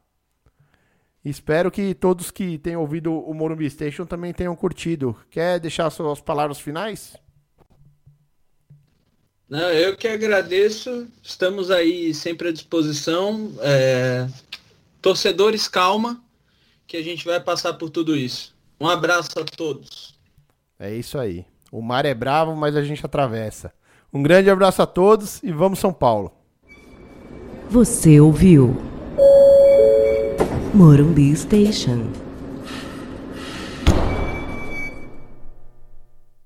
[1.28, 5.16] Espero que todos que tenham ouvido o Morumbi Station também tenham curtido.
[5.30, 7.16] Quer deixar suas palavras finais?
[9.48, 11.06] Não, eu que agradeço.
[11.22, 13.52] Estamos aí sempre à disposição.
[13.60, 14.26] É...
[15.00, 16.22] Torcedores, calma,
[16.86, 18.54] que a gente vai passar por tudo isso.
[18.80, 20.18] Um abraço a todos.
[20.78, 21.44] É isso aí.
[21.70, 23.72] O mar é bravo, mas a gente atravessa.
[24.12, 26.32] Um grande abraço a todos e vamos São Paulo.
[27.68, 28.97] Você ouviu?
[30.74, 32.27] Morumbi Station.